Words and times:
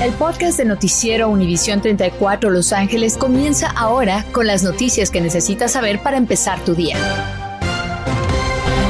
El 0.00 0.14
podcast 0.14 0.56
de 0.56 0.64
Noticiero 0.64 1.28
Univisión 1.28 1.82
34 1.82 2.48
Los 2.48 2.72
Ángeles 2.72 3.18
comienza 3.18 3.70
ahora 3.76 4.24
con 4.32 4.46
las 4.46 4.62
noticias 4.62 5.10
que 5.10 5.20
necesitas 5.20 5.72
saber 5.72 6.02
para 6.02 6.16
empezar 6.16 6.58
tu 6.64 6.74
día. 6.74 6.96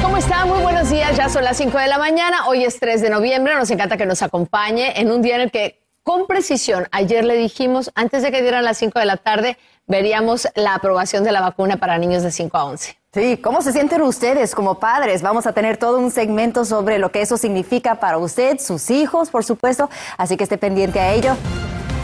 ¿Cómo 0.02 0.18
está? 0.18 0.46
Muy 0.46 0.60
buenos 0.60 0.88
días. 0.88 1.16
Ya 1.16 1.28
son 1.28 1.42
las 1.42 1.56
5 1.56 1.76
de 1.78 1.88
la 1.88 1.98
mañana. 1.98 2.46
Hoy 2.46 2.62
es 2.62 2.78
3 2.78 3.02
de 3.02 3.10
noviembre. 3.10 3.56
Nos 3.56 3.72
encanta 3.72 3.96
que 3.96 4.06
nos 4.06 4.22
acompañe 4.22 5.00
en 5.00 5.10
un 5.10 5.20
día 5.20 5.34
en 5.34 5.40
el 5.40 5.50
que, 5.50 5.80
con 6.04 6.28
precisión, 6.28 6.86
ayer 6.92 7.24
le 7.24 7.36
dijimos, 7.36 7.90
antes 7.96 8.22
de 8.22 8.30
que 8.30 8.40
dieran 8.40 8.62
las 8.62 8.78
5 8.78 9.00
de 9.00 9.04
la 9.04 9.16
tarde, 9.16 9.58
veríamos 9.86 10.48
la 10.54 10.74
aprobación 10.74 11.24
de 11.24 11.32
la 11.32 11.40
vacuna 11.40 11.76
para 11.76 11.98
niños 11.98 12.22
de 12.22 12.30
5 12.30 12.56
a 12.56 12.64
11. 12.64 12.96
Sí, 13.12 13.38
¿cómo 13.38 13.60
se 13.60 13.72
sienten 13.72 14.02
ustedes 14.02 14.54
como 14.54 14.78
padres? 14.78 15.20
Vamos 15.20 15.46
a 15.46 15.52
tener 15.52 15.76
todo 15.78 15.98
un 15.98 16.12
segmento 16.12 16.64
sobre 16.64 16.98
lo 16.98 17.10
que 17.10 17.22
eso 17.22 17.36
significa 17.36 17.96
para 17.96 18.18
usted, 18.18 18.58
sus 18.60 18.88
hijos, 18.90 19.30
por 19.30 19.44
supuesto, 19.44 19.90
así 20.16 20.36
que 20.36 20.44
esté 20.44 20.58
pendiente 20.58 21.00
a 21.00 21.12
ello. 21.12 21.36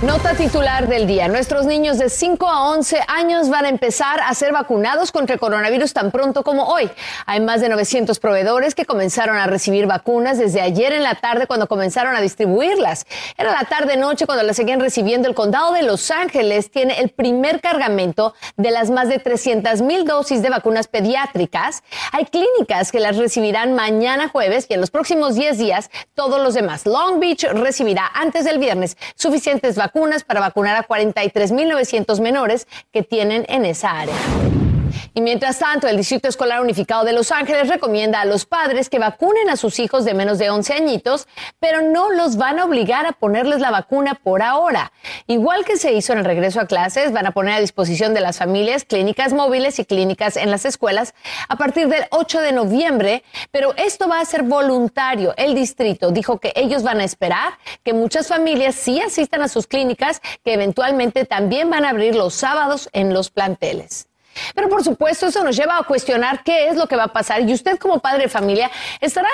Nota 0.03 0.35
titular 0.35 0.89
del 0.89 1.07
día. 1.07 1.27
Nuestros 1.27 1.65
niños 1.65 1.97
de 1.97 2.11
5 2.11 2.47
a 2.47 2.69
11 2.69 3.01
años 3.09 3.49
van 3.49 3.65
a 3.65 3.71
empezar 3.71 4.21
a 4.21 4.35
ser 4.35 4.53
vacunados 4.53 5.11
contra 5.11 5.33
el 5.33 5.41
coronavirus 5.41 5.95
tan 5.95 6.11
pronto 6.11 6.45
como 6.45 6.65
hoy. 6.65 6.91
Hay 7.25 7.41
más 7.41 7.63
de 7.63 7.71
900 7.71 8.19
proveedores 8.19 8.75
que 8.75 8.85
comenzaron 8.85 9.39
a 9.39 9.47
recibir 9.47 9.87
vacunas 9.87 10.37
desde 10.37 10.61
ayer 10.61 10.93
en 10.93 11.03
la 11.03 11.15
tarde 11.15 11.47
cuando 11.47 11.67
comenzaron 11.67 12.15
a 12.15 12.21
distribuirlas. 12.21 13.07
Era 13.39 13.53
la 13.53 13.65
tarde-noche 13.65 14.27
cuando 14.27 14.45
las 14.45 14.57
seguían 14.57 14.81
recibiendo. 14.81 15.29
El 15.29 15.35
condado 15.35 15.73
de 15.73 15.83
Los 15.83 16.11
Ángeles 16.11 16.71
tiene 16.71 17.01
el 17.01 17.09
primer 17.09 17.63
cargamento 17.63 18.35
de 18.59 18.73
las 18.73 18.91
más 18.91 19.09
de 19.09 19.19
300 19.19 19.81
mil 19.81 20.05
dosis 20.05 20.43
de 20.43 20.51
vacunas 20.51 20.89
pediátricas. 20.89 21.83
Hay 22.13 22.27
clínicas 22.27 22.93
que 22.93 23.01
las 23.01 23.17
recibirán 23.17 23.75
mañana 23.75 24.29
jueves 24.29 24.67
y 24.69 24.75
en 24.75 24.83
los 24.83 24.91
próximos 24.91 25.37
10 25.37 25.57
días 25.57 25.91
todos 26.13 26.43
los 26.43 26.53
demás. 26.53 26.85
Long 26.85 27.19
Beach 27.19 27.45
recibirá 27.45 28.11
antes 28.13 28.45
del 28.45 28.59
viernes 28.59 28.99
suficientes 29.15 29.75
vacunas 29.75 29.86
vacunas 29.87 30.25
para 30.25 30.41
vacunar 30.41 30.77
a 30.77 30.87
43.900 30.87 32.21
menores 32.21 32.67
que 32.93 33.03
tienen 33.03 33.47
en 33.49 33.65
esa 33.65 33.91
área. 34.01 34.66
Y 35.15 35.21
mientras 35.21 35.59
tanto, 35.59 35.89
el 35.89 35.97
Distrito 35.97 36.29
Escolar 36.29 36.61
Unificado 36.61 37.05
de 37.05 37.13
Los 37.13 37.33
Ángeles 37.33 37.69
recomienda 37.69 38.21
a 38.21 38.25
los 38.25 38.47
padres 38.47 38.89
que 38.89 38.99
vacunen 38.99 39.51
a 39.51 39.57
sus 39.57 39.79
hijos 39.79 40.05
de 40.05 40.15
menos 40.15 40.39
de 40.39 40.51
11 40.51 40.75
añitos, 40.75 41.27
pero 41.59 41.83
no 41.83 42.11
los 42.11 42.37
van 42.37 42.59
a 42.59 42.65
obligar 42.65 43.07
a 43.07 43.13
ponerles 43.13 43.61
la 43.61 43.71
vacuna 43.71 44.15
por 44.15 44.43
ahora. 44.43 44.93
Igual 45.27 45.65
que 45.65 45.77
se 45.77 45.93
hizo 45.93 46.13
en 46.13 46.21
el 46.21 46.25
regreso 46.25 46.61
a 46.61 46.67
clases, 46.67 47.13
van 47.13 47.27
a 47.27 47.33
poner 47.33 47.55
a 47.55 47.61
disposición 47.61 48.15
de 48.15 48.21
las 48.21 48.39
familias 48.39 48.85
clínicas 48.85 49.33
móviles 49.33 49.79
y 49.79 49.85
clínicas 49.85 50.37
en 50.37 50.51
las 50.51 50.65
escuelas 50.65 51.15
a 51.49 51.57
partir 51.57 51.89
del 51.89 52.05
8 52.11 52.41
de 52.41 52.53
noviembre, 52.53 53.25
pero 53.51 53.75
esto 53.77 54.09
va 54.09 54.21
a 54.21 54.25
ser 54.25 54.43
voluntario. 54.43 55.35
El 55.37 55.55
distrito 55.55 56.11
dijo 56.11 56.39
que 56.39 56.53
ellos 56.57 56.83
van 56.83 57.01
a 57.01 57.05
esperar 57.05 57.55
que 57.83 57.93
muchas 57.93 58.29
familias 58.29 58.75
sí 58.75 59.01
asistan 59.01 59.43
a 59.43 59.49
sus 59.49 59.67
clínicas, 59.67 60.21
que 60.45 60.55
eventualmente 60.55 61.25
también 61.25 61.71
van 61.71 61.85
a 61.85 61.91
abrir 61.91 62.15
los 62.15 62.35
sábados 62.35 62.89
en 62.93 63.13
los 63.13 63.31
planteles. 63.31 64.09
Pero 64.55 64.69
por 64.69 64.83
supuesto 64.83 65.27
eso 65.27 65.43
nos 65.43 65.57
lleva 65.57 65.79
a 65.79 65.83
cuestionar 65.85 66.43
qué 66.45 66.69
es 66.69 66.77
lo 66.77 66.87
que 66.87 66.97
va 66.97 67.05
a 67.05 67.13
pasar 67.13 67.43
y 67.43 67.53
usted 67.53 67.79
como 67.79 67.99
padre 68.01 68.25
de 68.25 68.29
familia 68.29 68.71
estará 69.01 69.29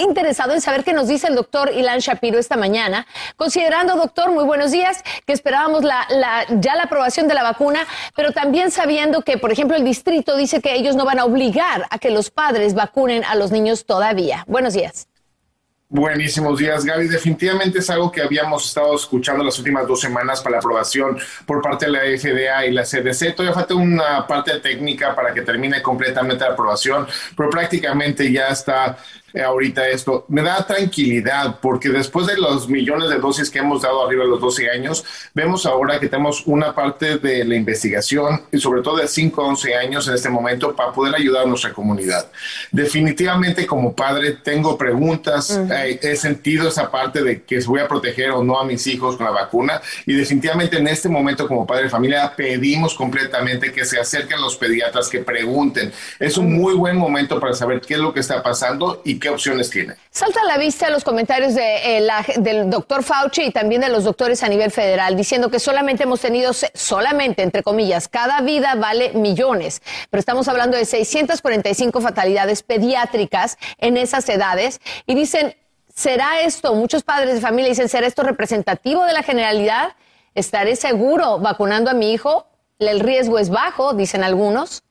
interesado 0.00 0.52
en 0.52 0.60
saber 0.60 0.84
qué 0.84 0.92
nos 0.92 1.08
dice 1.08 1.28
el 1.28 1.34
doctor 1.34 1.72
Ilan 1.72 2.00
Shapiro 2.00 2.38
esta 2.38 2.56
mañana, 2.56 3.06
considerando, 3.36 3.94
doctor, 3.94 4.30
muy 4.32 4.44
buenos 4.44 4.72
días, 4.72 5.02
que 5.26 5.32
esperábamos 5.32 5.84
la, 5.84 6.06
ya 6.60 6.74
la 6.74 6.84
aprobación 6.84 7.28
de 7.28 7.34
la 7.34 7.42
vacuna, 7.42 7.86
pero 8.16 8.32
también 8.32 8.70
sabiendo 8.70 9.22
que, 9.22 9.38
por 9.38 9.52
ejemplo, 9.52 9.76
el 9.76 9.84
distrito 9.84 10.36
dice 10.36 10.60
que 10.60 10.74
ellos 10.74 10.96
no 10.96 11.04
van 11.04 11.18
a 11.18 11.24
obligar 11.24 11.86
a 11.90 11.98
que 11.98 12.10
los 12.10 12.30
padres 12.30 12.74
vacunen 12.74 13.24
a 13.24 13.34
los 13.36 13.52
niños 13.52 13.86
todavía. 13.86 14.44
Buenos 14.48 14.74
días. 14.74 15.06
Buenísimos 15.96 16.58
días, 16.58 16.84
Gaby. 16.84 17.06
Definitivamente 17.06 17.78
es 17.78 17.88
algo 17.88 18.10
que 18.10 18.20
habíamos 18.20 18.66
estado 18.66 18.96
escuchando 18.96 19.44
las 19.44 19.56
últimas 19.60 19.86
dos 19.86 20.00
semanas 20.00 20.40
para 20.40 20.54
la 20.54 20.58
aprobación 20.58 21.16
por 21.46 21.62
parte 21.62 21.86
de 21.86 21.92
la 21.92 22.00
FDA 22.00 22.66
y 22.66 22.72
la 22.72 22.82
CDC. 22.82 23.36
Todavía 23.36 23.54
falta 23.54 23.76
una 23.76 24.26
parte 24.26 24.58
técnica 24.58 25.14
para 25.14 25.32
que 25.32 25.42
termine 25.42 25.80
completamente 25.80 26.44
la 26.44 26.50
aprobación, 26.50 27.06
pero 27.36 27.48
prácticamente 27.48 28.32
ya 28.32 28.48
está 28.48 28.98
ahorita 29.42 29.88
esto. 29.88 30.24
Me 30.28 30.42
da 30.42 30.66
tranquilidad 30.66 31.58
porque 31.60 31.88
después 31.88 32.26
de 32.26 32.36
los 32.36 32.68
millones 32.68 33.10
de 33.10 33.18
dosis 33.18 33.50
que 33.50 33.58
hemos 33.58 33.82
dado 33.82 34.06
arriba 34.06 34.24
de 34.24 34.30
los 34.30 34.40
12 34.40 34.70
años, 34.70 35.04
vemos 35.34 35.66
ahora 35.66 35.98
que 35.98 36.08
tenemos 36.08 36.46
una 36.46 36.74
parte 36.74 37.18
de 37.18 37.44
la 37.44 37.54
investigación 37.54 38.42
y 38.52 38.58
sobre 38.58 38.82
todo 38.82 38.96
de 38.96 39.08
5 39.08 39.42
a 39.42 39.46
11 39.48 39.74
años 39.74 40.08
en 40.08 40.14
este 40.14 40.28
momento 40.28 40.74
para 40.74 40.92
poder 40.92 41.14
ayudar 41.14 41.44
a 41.44 41.48
nuestra 41.48 41.72
comunidad. 41.72 42.30
Definitivamente 42.70 43.66
como 43.66 43.94
padre 43.94 44.38
tengo 44.42 44.76
preguntas, 44.78 45.58
eh, 45.70 45.98
he 46.02 46.16
sentido 46.16 46.68
esa 46.68 46.90
parte 46.90 47.22
de 47.22 47.42
que 47.42 47.58
voy 47.66 47.80
a 47.80 47.88
proteger 47.88 48.30
o 48.30 48.44
no 48.44 48.58
a 48.58 48.64
mis 48.64 48.86
hijos 48.86 49.16
con 49.16 49.26
la 49.26 49.32
vacuna 49.32 49.80
y 50.06 50.14
definitivamente 50.14 50.78
en 50.78 50.88
este 50.88 51.08
momento 51.08 51.48
como 51.48 51.66
padre 51.66 51.84
de 51.84 51.90
familia 51.90 52.34
pedimos 52.36 52.94
completamente 52.94 53.72
que 53.72 53.84
se 53.84 53.98
acerquen 53.98 54.40
los 54.40 54.56
pediatras, 54.56 55.08
que 55.08 55.20
pregunten. 55.20 55.92
Es 56.18 56.36
un 56.36 56.52
muy 56.52 56.74
buen 56.74 56.96
momento 56.96 57.40
para 57.40 57.54
saber 57.54 57.80
qué 57.80 57.94
es 57.94 58.00
lo 58.00 58.12
que 58.12 58.20
está 58.20 58.42
pasando 58.42 59.02
y 59.04 59.18
qué 59.24 59.30
opciones 59.30 59.70
tiene. 59.70 59.94
Salta 60.10 60.42
a 60.42 60.44
la 60.44 60.58
vista 60.58 60.90
los 60.90 61.02
comentarios 61.02 61.54
de, 61.54 61.96
eh, 61.96 62.08
del 62.36 62.68
doctor 62.68 63.02
Fauci 63.02 63.44
y 63.44 63.50
también 63.52 63.80
de 63.80 63.88
los 63.88 64.04
doctores 64.04 64.42
a 64.42 64.48
nivel 64.48 64.70
federal, 64.70 65.16
diciendo 65.16 65.50
que 65.50 65.58
solamente 65.58 66.02
hemos 66.02 66.20
tenido, 66.20 66.52
solamente, 66.52 67.42
entre 67.42 67.62
comillas, 67.62 68.06
cada 68.06 68.42
vida 68.42 68.74
vale 68.74 69.14
millones, 69.14 69.80
pero 70.10 70.18
estamos 70.20 70.46
hablando 70.46 70.76
de 70.76 70.84
645 70.84 72.02
fatalidades 72.02 72.62
pediátricas 72.62 73.56
en 73.78 73.96
esas 73.96 74.28
edades 74.28 74.82
y 75.06 75.14
dicen, 75.14 75.56
¿será 75.94 76.42
esto, 76.42 76.74
muchos 76.74 77.02
padres 77.02 77.36
de 77.36 77.40
familia 77.40 77.70
dicen, 77.70 77.88
¿será 77.88 78.06
esto 78.06 78.24
representativo 78.24 79.04
de 79.04 79.14
la 79.14 79.22
generalidad? 79.22 79.94
¿Estaré 80.34 80.76
seguro 80.76 81.38
vacunando 81.38 81.90
a 81.90 81.94
mi 81.94 82.12
hijo? 82.12 82.46
El 82.78 83.00
riesgo 83.00 83.38
es 83.38 83.48
bajo, 83.48 83.94
dicen 83.94 84.22
algunos. 84.22 84.82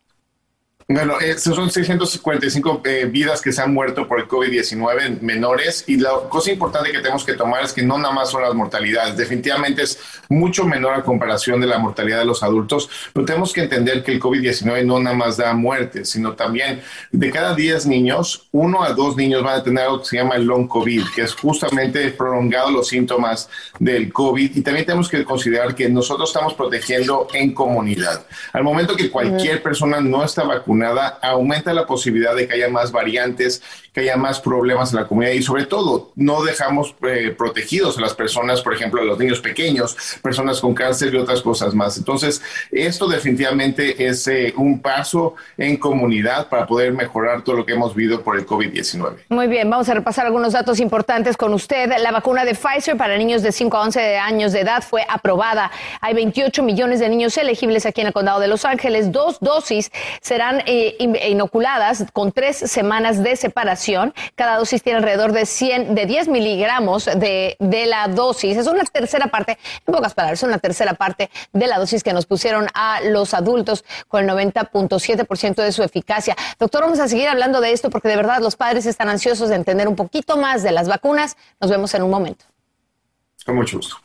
Bueno, 0.87 1.19
eh, 1.21 1.37
son 1.37 1.71
645 1.71 2.81
eh, 2.83 3.05
vidas 3.05 3.41
que 3.41 3.53
se 3.53 3.61
han 3.61 3.73
muerto 3.73 4.05
por 4.05 4.19
el 4.19 4.27
COVID-19 4.27 5.21
menores 5.21 5.85
y 5.87 5.95
la 5.95 6.11
cosa 6.27 6.51
importante 6.51 6.91
que 6.91 6.99
tenemos 6.99 7.23
que 7.23 7.33
tomar 7.33 7.63
es 7.63 7.71
que 7.71 7.83
no 7.83 7.97
nada 7.97 8.13
más 8.13 8.31
son 8.31 8.41
las 8.41 8.53
mortalidades, 8.53 9.15
definitivamente 9.15 9.83
es 9.83 9.97
mucho 10.27 10.65
menor 10.65 10.93
a 10.95 11.03
comparación 11.03 11.61
de 11.61 11.67
la 11.67 11.77
mortalidad 11.77 12.19
de 12.19 12.25
los 12.25 12.43
adultos, 12.43 12.89
pero 13.13 13.25
tenemos 13.25 13.53
que 13.53 13.61
entender 13.61 14.03
que 14.03 14.11
el 14.11 14.19
COVID-19 14.19 14.85
no 14.85 14.99
nada 14.99 15.15
más 15.15 15.37
da 15.37 15.53
muerte, 15.53 16.03
sino 16.03 16.33
también 16.33 16.81
de 17.11 17.31
cada 17.31 17.55
10 17.55 17.85
niños, 17.85 18.49
uno 18.51 18.83
a 18.83 18.91
dos 18.91 19.15
niños 19.15 19.41
van 19.41 19.61
a 19.61 19.63
tener 19.63 19.85
algo 19.85 19.99
que 20.01 20.05
se 20.05 20.17
llama 20.17 20.35
el 20.35 20.43
long 20.43 20.67
COVID, 20.67 21.03
que 21.15 21.21
es 21.21 21.33
justamente 21.33 22.09
prolongado 22.11 22.71
los 22.71 22.89
síntomas 22.89 23.49
del 23.79 24.11
COVID 24.11 24.57
y 24.57 24.61
también 24.61 24.85
tenemos 24.85 25.07
que 25.07 25.23
considerar 25.23 25.75
que 25.75 25.87
nosotros 25.87 26.29
estamos 26.29 26.53
protegiendo 26.55 27.29
en 27.33 27.53
comunidad. 27.53 28.25
Al 28.51 28.65
momento 28.65 28.97
que 28.97 29.09
cualquier 29.09 29.63
persona 29.63 30.01
no 30.01 30.25
está 30.25 30.43
vacunada, 30.43 30.72
aumenta 31.21 31.73
la 31.73 31.85
posibilidad 31.85 32.35
de 32.35 32.47
que 32.47 32.53
haya 32.53 32.69
más 32.69 32.91
variantes, 32.91 33.61
que 33.93 34.01
haya 34.01 34.17
más 34.17 34.39
problemas 34.39 34.91
en 34.91 34.99
la 34.99 35.07
comunidad 35.07 35.33
y 35.33 35.43
sobre 35.43 35.65
todo 35.65 36.11
no 36.15 36.43
dejamos 36.43 36.95
eh, 37.07 37.33
protegidos 37.37 37.97
a 37.97 38.01
las 38.01 38.15
personas, 38.15 38.61
por 38.61 38.73
ejemplo, 38.73 39.01
a 39.01 39.05
los 39.05 39.19
niños 39.19 39.39
pequeños, 39.39 39.95
personas 40.21 40.59
con 40.59 40.73
cáncer 40.73 41.13
y 41.13 41.17
otras 41.17 41.41
cosas 41.41 41.75
más. 41.75 41.97
Entonces, 41.97 42.41
esto 42.71 43.07
definitivamente 43.07 44.07
es 44.07 44.27
eh, 44.27 44.53
un 44.57 44.81
paso 44.81 45.35
en 45.57 45.77
comunidad 45.77 46.49
para 46.49 46.65
poder 46.65 46.91
mejorar 46.93 47.43
todo 47.43 47.57
lo 47.57 47.65
que 47.65 47.73
hemos 47.73 47.93
vivido 47.93 48.21
por 48.21 48.35
el 48.35 48.47
COVID-19. 48.47 49.15
Muy 49.29 49.47
bien, 49.47 49.69
vamos 49.69 49.87
a 49.89 49.93
repasar 49.93 50.25
algunos 50.25 50.53
datos 50.53 50.79
importantes 50.79 51.37
con 51.37 51.53
usted. 51.53 51.91
La 51.99 52.11
vacuna 52.11 52.45
de 52.45 52.55
Pfizer 52.55 52.97
para 52.97 53.15
niños 53.17 53.43
de 53.43 53.51
5 53.51 53.77
a 53.77 53.81
11 53.81 54.17
años 54.17 54.53
de 54.53 54.61
edad 54.61 54.83
fue 54.83 55.05
aprobada. 55.07 55.69
Hay 56.01 56.15
28 56.15 56.63
millones 56.63 56.99
de 56.99 57.09
niños 57.09 57.37
elegibles 57.37 57.85
aquí 57.85 58.01
en 58.01 58.07
el 58.07 58.13
condado 58.13 58.39
de 58.39 58.47
Los 58.47 58.65
Ángeles. 58.65 59.11
Dos 59.11 59.37
dosis 59.39 59.91
serán 60.21 60.63
eh, 60.65 60.95
inoculadas 61.29 62.05
con 62.11 62.31
tres 62.31 62.57
semanas 62.57 63.21
de 63.21 63.35
separación. 63.35 63.82
Cada 64.35 64.57
dosis 64.57 64.81
tiene 64.81 64.97
alrededor 64.97 65.31
de 65.33 65.45
100, 65.45 65.95
de 65.95 66.05
10 66.05 66.27
miligramos 66.29 67.05
de, 67.05 67.57
de 67.59 67.85
la 67.85 68.07
dosis. 68.07 68.57
Es 68.57 68.67
una 68.67 68.83
tercera 68.83 69.27
parte, 69.27 69.57
en 69.85 69.93
pocas 69.93 70.13
palabras, 70.13 70.39
es 70.39 70.43
una 70.47 70.57
tercera 70.57 70.93
parte 70.93 71.29
de 71.51 71.67
la 71.67 71.77
dosis 71.77 72.03
que 72.03 72.13
nos 72.13 72.25
pusieron 72.25 72.67
a 72.73 73.01
los 73.01 73.33
adultos 73.33 73.83
con 74.07 74.23
el 74.23 74.29
90.7% 74.29 75.55
de 75.55 75.71
su 75.71 75.83
eficacia. 75.83 76.35
Doctor, 76.59 76.83
vamos 76.83 76.99
a 76.99 77.07
seguir 77.07 77.27
hablando 77.27 77.61
de 77.61 77.71
esto 77.71 77.89
porque 77.89 78.07
de 78.07 78.15
verdad 78.15 78.41
los 78.41 78.55
padres 78.55 78.85
están 78.85 79.09
ansiosos 79.09 79.49
de 79.49 79.55
entender 79.55 79.87
un 79.87 79.95
poquito 79.95 80.37
más 80.37 80.63
de 80.63 80.71
las 80.71 80.87
vacunas. 80.87 81.35
Nos 81.59 81.69
vemos 81.69 81.93
en 81.93 82.03
un 82.03 82.09
momento. 82.09 82.45
Con 83.45 83.55
mucho 83.55 83.77
gusto. 83.77 83.97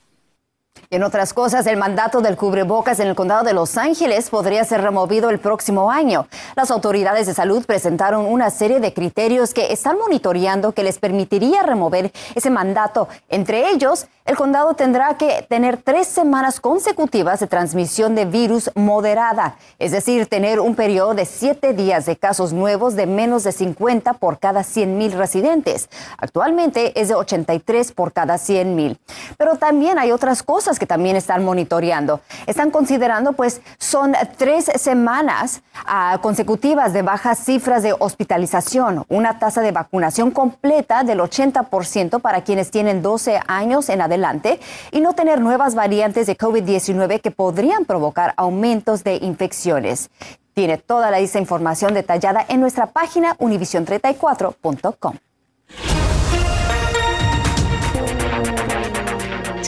En 0.90 1.02
otras 1.02 1.34
cosas, 1.34 1.66
el 1.66 1.76
mandato 1.76 2.22
del 2.22 2.38
cubrebocas 2.38 2.98
en 2.98 3.08
el 3.08 3.14
condado 3.14 3.44
de 3.44 3.52
Los 3.52 3.76
Ángeles 3.76 4.30
podría 4.30 4.64
ser 4.64 4.80
removido 4.80 5.28
el 5.28 5.38
próximo 5.38 5.90
año. 5.90 6.26
Las 6.56 6.70
autoridades 6.70 7.26
de 7.26 7.34
salud 7.34 7.62
presentaron 7.66 8.24
una 8.24 8.48
serie 8.48 8.80
de 8.80 8.94
criterios 8.94 9.52
que 9.52 9.70
están 9.70 9.98
monitoreando 9.98 10.72
que 10.72 10.82
les 10.82 10.98
permitiría 10.98 11.62
remover 11.62 12.10
ese 12.34 12.48
mandato. 12.48 13.06
Entre 13.28 13.68
ellos, 13.68 14.06
el 14.24 14.36
condado 14.36 14.74
tendrá 14.74 15.18
que 15.18 15.44
tener 15.48 15.76
tres 15.76 16.06
semanas 16.06 16.58
consecutivas 16.58 17.40
de 17.40 17.46
transmisión 17.46 18.14
de 18.14 18.24
virus 18.26 18.70
moderada, 18.74 19.56
es 19.78 19.92
decir, 19.92 20.26
tener 20.26 20.60
un 20.60 20.74
periodo 20.74 21.14
de 21.14 21.24
siete 21.24 21.72
días 21.72 22.04
de 22.04 22.16
casos 22.16 22.52
nuevos 22.52 22.94
de 22.94 23.06
menos 23.06 23.44
de 23.44 23.52
50 23.52 24.14
por 24.14 24.38
cada 24.38 24.64
100 24.64 24.98
mil 24.98 25.12
residentes. 25.12 25.88
Actualmente 26.18 26.98
es 27.00 27.08
de 27.08 27.14
83 27.14 27.92
por 27.92 28.12
cada 28.12 28.36
100 28.36 28.74
mil. 28.74 28.98
Pero 29.38 29.56
también 29.56 29.98
hay 29.98 30.12
otras 30.12 30.42
cosas 30.42 30.77
que 30.78 30.86
también 30.86 31.16
están 31.16 31.44
monitoreando. 31.44 32.20
Están 32.46 32.70
considerando, 32.70 33.32
pues, 33.32 33.60
son 33.78 34.14
tres 34.36 34.66
semanas 34.76 35.62
ah, 35.86 36.18
consecutivas 36.22 36.92
de 36.92 37.02
bajas 37.02 37.38
cifras 37.38 37.82
de 37.82 37.94
hospitalización, 37.98 39.04
una 39.08 39.38
tasa 39.38 39.60
de 39.60 39.72
vacunación 39.72 40.30
completa 40.30 41.02
del 41.04 41.20
80% 41.20 42.20
para 42.20 42.42
quienes 42.42 42.70
tienen 42.70 43.02
12 43.02 43.40
años 43.46 43.88
en 43.88 44.00
adelante 44.00 44.60
y 44.92 45.00
no 45.00 45.14
tener 45.14 45.40
nuevas 45.40 45.74
variantes 45.74 46.26
de 46.26 46.36
COVID-19 46.36 47.20
que 47.20 47.30
podrían 47.30 47.84
provocar 47.84 48.34
aumentos 48.36 49.04
de 49.04 49.16
infecciones. 49.16 50.10
Tiene 50.54 50.76
toda 50.78 51.10
la 51.10 51.20
información 51.20 51.94
detallada 51.94 52.44
en 52.48 52.60
nuestra 52.60 52.86
página 52.86 53.36
univision34.com. 53.38 55.16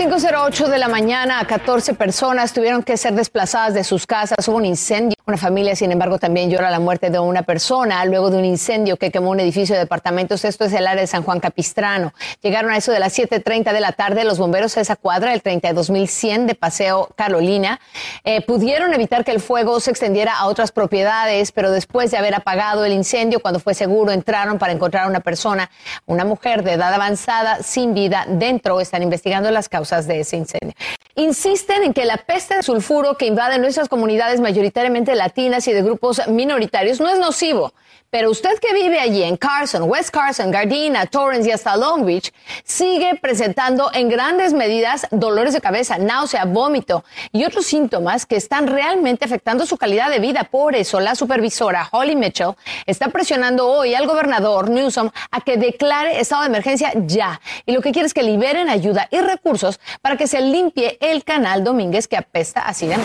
5.08 0.01 0.69
de 0.69 0.79
la 0.79 0.89
mañana, 0.89 1.45
14 1.47 1.93
personas 1.93 2.55
tuvieron 2.55 2.83
que 2.83 2.97
ser 2.97 3.13
desplazadas 3.13 3.75
de 3.75 3.85
sus 3.85 4.07
casas. 4.07 4.49
Hubo 4.49 4.57
un 4.57 4.65
incendio. 4.65 5.15
Una 5.27 5.37
familia, 5.37 5.77
sin 5.77 5.93
embargo, 5.93 6.19
también 6.19 6.49
llora 6.51 6.71
la 6.71 6.81
muerte 6.81 7.11
de 7.11 7.19
una 7.19 7.43
persona 7.43 8.03
luego 8.07 8.31
de 8.31 8.39
un 8.39 8.47
incendio 8.47 8.97
que 8.97 9.11
quemó 9.11 9.31
un 9.31 9.41
edificio 9.41 9.75
de 9.75 9.81
departamentos. 9.81 10.47
Esto 10.47 10.65
es 10.65 10.73
el 10.73 10.87
área 10.87 11.03
de 11.03 11.07
San 11.07 11.23
Juan 11.23 11.39
Capistrano. 11.39 12.15
Llegaron 12.41 12.71
a 12.71 12.79
eso 12.79 12.93
de 12.93 12.99
las 12.99 13.17
7.30 13.17 13.75
de 13.75 13.81
la 13.81 13.93
tarde 13.93 14.25
los 14.25 14.39
bomberos 14.39 14.75
a 14.79 14.81
esa 14.81 14.97
cuadra, 14.97 15.35
el 15.35 15.43
32.100 15.43 16.47
de 16.47 16.55
Paseo 16.55 17.11
Carolina. 17.15 17.79
Eh, 18.25 18.41
pudieron 18.41 18.95
evitar 18.95 19.23
que 19.23 19.33
el 19.33 19.41
fuego 19.41 19.81
se 19.81 19.91
extendiera 19.91 20.33
a 20.33 20.47
otras 20.47 20.73
propiedades, 20.73 21.53
pero 21.53 21.71
después 21.71 22.11
de 22.11 22.17
haber 22.17 22.35
apagado 22.35 22.87
el 22.87 22.93
incendio, 22.93 23.41
cuando 23.41 23.61
fue 23.61 23.75
seguro, 23.75 24.13
entraron 24.13 24.59
para 24.59 24.73
encontrar 24.73 25.05
a 25.05 25.09
una 25.09 25.21
persona, 25.21 25.71
una 26.07 26.25
mujer 26.25 26.65
de 26.65 26.73
edad 26.73 26.95
avanzada, 26.95 27.63
sin 27.63 27.93
vida 27.93 28.25
dentro. 28.27 28.81
Están 28.81 29.03
investigando 29.03 29.51
las 29.51 29.69
causas 29.69 29.90
de 29.91 30.21
ese 30.21 30.37
incendio. 30.37 30.75
Insisten 31.17 31.83
en 31.83 31.93
que 31.93 32.05
la 32.05 32.17
peste 32.17 32.57
de 32.57 32.63
sulfuro 32.63 33.17
que 33.17 33.27
invade 33.27 33.59
nuestras 33.59 33.89
comunidades 33.89 34.41
mayoritariamente 34.41 35.15
latinas 35.15 35.67
y 35.69 35.73
de 35.73 35.83
grupos 35.83 36.23
minoritarios 36.29 37.01
no 37.01 37.09
es 37.09 37.19
nocivo. 37.19 37.73
Pero 38.11 38.29
usted 38.29 38.59
que 38.59 38.75
vive 38.75 38.99
allí 38.99 39.23
en 39.23 39.37
Carson, 39.37 39.85
West 39.85 40.11
Carson, 40.11 40.51
Gardena, 40.51 41.07
Torrance 41.07 41.49
y 41.49 41.53
hasta 41.53 41.77
Long 41.77 42.05
Beach, 42.05 42.33
sigue 42.65 43.15
presentando 43.15 43.89
en 43.95 44.09
grandes 44.09 44.53
medidas 44.53 45.07
dolores 45.13 45.55
de 45.55 45.61
cabeza, 45.61 45.97
náusea, 45.97 46.45
vómito 46.45 47.05
y 47.31 47.45
otros 47.45 47.67
síntomas 47.67 48.27
que 48.27 48.35
están 48.35 48.67
realmente 48.67 49.25
afectando 49.25 49.65
su 49.65 49.77
calidad 49.77 50.11
de 50.11 50.19
vida. 50.19 50.43
Por 50.43 50.75
eso 50.75 50.99
la 50.99 51.15
supervisora 51.15 51.89
Holly 51.93 52.17
Mitchell 52.17 52.57
está 52.85 53.11
presionando 53.11 53.69
hoy 53.69 53.95
al 53.95 54.09
gobernador 54.09 54.71
Newsom 54.71 55.11
a 55.31 55.41
que 55.41 55.57
declare 55.57 56.19
estado 56.19 56.43
de 56.43 56.49
emergencia 56.49 56.93
ya. 56.97 57.41
Y 57.65 57.71
lo 57.71 57.81
que 57.81 57.93
quiere 57.93 58.07
es 58.07 58.15
que 58.15 58.25
liberen 58.25 58.69
ayuda 58.69 59.07
y 59.13 59.21
recursos 59.21 59.79
para 60.03 60.17
que 60.17 60.27
se 60.27 60.41
limpie 60.41 60.99
el 61.01 61.23
canal 61.23 61.63
Domínguez 61.63 62.09
que 62.09 62.17
apesta 62.17 62.63
así 62.63 62.89
de 62.89 62.97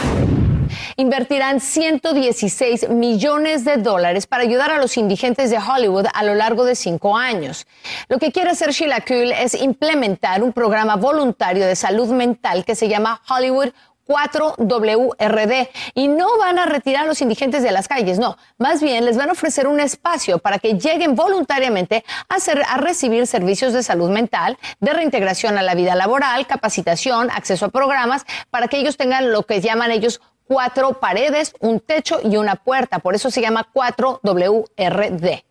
invertirán 0.98 1.60
116 1.60 2.90
millones 2.90 3.66
de 3.66 3.78
dólares 3.78 4.28
para 4.28 4.44
ayudar 4.44 4.72
a 4.72 4.78
los 4.78 4.98
indigentes 4.98 5.50
de 5.50 5.58
Hollywood 5.58 6.08
a 6.14 6.24
lo 6.24 6.36
largo 6.36 6.66
de 6.66 6.76
cinco 6.76 7.18
años. 7.18 7.68
Lo 8.08 8.18
que 8.18 8.32
quiere 8.32 8.52
hacer 8.52 8.72
Sheila 8.72 9.02
Kuhl 9.02 9.32
es 9.32 9.54
implementar 9.54 10.44
un 10.44 10.54
programa 10.54 10.96
voluntario 10.96 11.66
de 11.66 11.76
salud 11.76 12.10
mental 12.10 12.66
que 12.66 12.76
se 12.76 12.88
llama 12.88 13.22
Hollywood 13.30 13.70
4WRD 14.08 15.70
y 15.94 16.08
no 16.08 16.38
van 16.38 16.60
a 16.60 16.66
retirar 16.66 17.06
a 17.06 17.08
los 17.08 17.22
indigentes 17.22 17.64
de 17.64 17.72
las 17.72 17.88
calles, 17.88 18.20
no, 18.20 18.38
más 18.58 18.82
bien 18.82 19.06
les 19.06 19.18
van 19.18 19.30
a 19.30 19.32
ofrecer 19.34 19.68
un 19.68 19.80
espacio 19.80 20.40
para 20.40 20.60
que 20.60 20.78
lleguen 20.78 21.16
voluntariamente 21.16 22.06
a, 22.30 22.38
a 22.72 22.78
recibir 22.78 23.26
servicios 23.28 23.74
de 23.74 23.84
salud 23.84 24.10
mental, 24.10 24.58
de 24.80 24.94
reintegración 24.94 25.58
a 25.58 25.64
la 25.64 25.76
vida 25.76 25.96
laboral, 25.96 26.46
capacitación, 26.48 27.30
acceso 27.32 27.66
a 27.66 27.70
programas, 27.70 28.26
para 28.52 28.68
que 28.68 28.78
ellos 28.78 28.98
tengan 28.98 29.32
lo 29.32 29.44
que 29.44 29.62
llaman 29.62 29.92
ellos 29.92 30.22
cuatro 30.48 31.00
paredes, 31.00 31.54
un 31.60 31.80
techo 31.80 32.20
y 32.24 32.38
una 32.38 32.56
puerta. 32.56 33.00
Por 33.00 33.16
eso 33.16 33.30
se 33.30 33.42
llama 33.42 33.68
4WRD. 33.74 35.44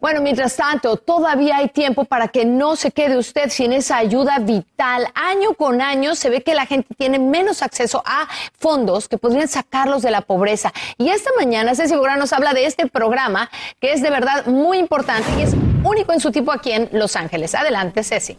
Bueno, 0.00 0.20
mientras 0.20 0.54
tanto, 0.54 0.96
todavía 0.96 1.56
hay 1.56 1.70
tiempo 1.70 2.04
para 2.04 2.28
que 2.28 2.44
no 2.44 2.76
se 2.76 2.92
quede 2.92 3.16
usted 3.16 3.50
sin 3.50 3.72
esa 3.72 3.96
ayuda 3.96 4.38
vital. 4.38 5.08
Año 5.12 5.54
con 5.54 5.82
año 5.82 6.14
se 6.14 6.30
ve 6.30 6.40
que 6.44 6.54
la 6.54 6.66
gente 6.66 6.94
tiene 6.96 7.18
menos 7.18 7.62
acceso 7.62 8.04
a 8.06 8.28
fondos 8.56 9.08
que 9.08 9.18
podrían 9.18 9.48
sacarlos 9.48 10.02
de 10.02 10.12
la 10.12 10.20
pobreza. 10.20 10.72
Y 10.98 11.08
esta 11.08 11.30
mañana 11.36 11.74
Ceci 11.74 11.96
Bográn 11.96 12.20
nos 12.20 12.32
habla 12.32 12.54
de 12.54 12.66
este 12.66 12.86
programa 12.86 13.50
que 13.80 13.92
es 13.92 14.00
de 14.00 14.10
verdad 14.10 14.46
muy 14.46 14.78
importante 14.78 15.28
y 15.36 15.42
es 15.42 15.54
único 15.82 16.12
en 16.12 16.20
su 16.20 16.30
tipo 16.30 16.52
aquí 16.52 16.70
en 16.70 16.88
Los 16.92 17.16
Ángeles. 17.16 17.56
Adelante, 17.56 18.04
Ceci. 18.04 18.38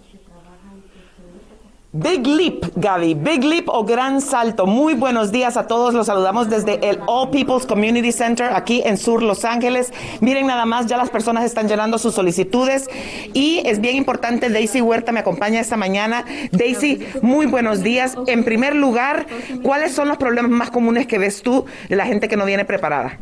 Big 1.92 2.28
Leap, 2.28 2.66
Gaby, 2.76 3.16
Big 3.16 3.44
Leap 3.44 3.68
o 3.68 3.84
Gran 3.84 4.22
Salto. 4.22 4.68
Muy 4.68 4.94
buenos 4.94 5.32
días 5.32 5.58
a 5.58 5.66
todos. 5.66 5.96
Los 5.96 6.06
saludamos 6.06 6.48
desde 6.48 6.88
el 6.88 7.00
All 7.08 7.32
People's 7.32 7.66
Community 7.66 8.12
Center 8.12 8.52
aquí 8.54 8.84
en 8.86 8.96
Sur 8.96 9.24
Los 9.24 9.44
Ángeles. 9.44 9.92
Miren 10.22 10.46
nada 10.46 10.68
más, 10.68 10.86
ya 10.86 10.98
las 10.98 11.10
personas 11.10 11.46
están 11.46 11.68
llenando 11.68 11.98
sus 11.98 12.14
solicitudes 12.14 12.88
y 13.34 13.64
es 13.66 13.82
bien 13.82 13.96
importante. 13.96 14.50
Daisy 14.50 14.82
Huerta 14.82 15.12
me 15.12 15.22
acompaña 15.22 15.60
esta 15.60 15.78
mañana. 15.78 16.26
Daisy, 16.52 17.08
muy 17.24 17.48
buenos 17.48 17.82
días. 17.82 18.16
En 18.28 18.44
primer 18.44 18.76
lugar, 18.76 19.26
¿cuáles 19.64 19.92
son 19.92 20.10
los 20.10 20.18
problemas 20.18 20.52
más 20.52 20.70
comunes 20.70 21.08
que 21.08 21.18
ves 21.18 21.42
tú 21.42 21.66
de 21.90 21.96
la 21.96 22.06
gente 22.06 22.28
que 22.28 22.38
no 22.38 22.46
viene 22.46 22.66
preparada? 22.66 23.18